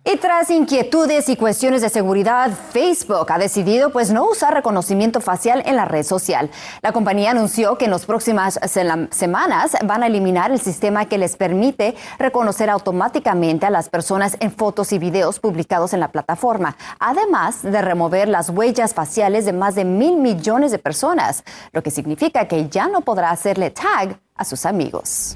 Y 0.10 0.16
tras 0.16 0.50
inquietudes 0.50 1.28
y 1.28 1.36
cuestiones 1.36 1.82
de 1.82 1.90
seguridad, 1.90 2.50
Facebook 2.72 3.30
ha 3.30 3.38
decidido 3.38 3.90
pues 3.90 4.10
no 4.10 4.30
usar 4.30 4.54
reconocimiento 4.54 5.20
facial 5.20 5.62
en 5.66 5.76
la 5.76 5.84
red 5.84 6.04
social. 6.04 6.50
La 6.82 6.94
compañía 6.94 7.32
anunció 7.32 7.78
que 7.78 7.84
en 7.84 7.92
las 7.92 8.06
próximas 8.06 8.58
semanas 9.12 9.76
van 9.84 10.04
a 10.04 10.08
eliminar 10.08 10.52
el 10.52 10.62
sistema 10.62 11.08
que 11.08 11.18
les 11.18 11.36
permite 11.36 11.94
reconocer 12.20 12.70
automáticamente 12.70 13.66
a 13.66 13.70
las 13.70 13.90
personas 13.90 14.38
en 14.40 14.54
fotos 14.54 14.94
y 14.94 14.98
videos 14.98 15.42
publicados 15.42 15.92
en 15.92 16.00
la 16.00 16.14
plataforma, 16.14 16.78
además 17.00 17.62
de 17.62 17.82
remover 17.82 18.30
las 18.30 18.50
huellas 18.50 18.94
faciales 18.94 19.44
de 19.44 19.52
más 19.52 19.76
de 19.76 19.84
mil 19.84 20.16
millones 20.16 20.72
de 20.72 20.80
personas, 20.80 21.44
lo 21.74 21.84
que 21.84 21.92
significa 21.92 22.48
que 22.48 22.70
ya 22.70 22.88
no 22.88 23.02
podrá 23.02 23.32
hacerle 23.32 23.72
tag 23.72 24.18
a 24.38 24.46
sus 24.46 24.66
amigos. 24.66 25.36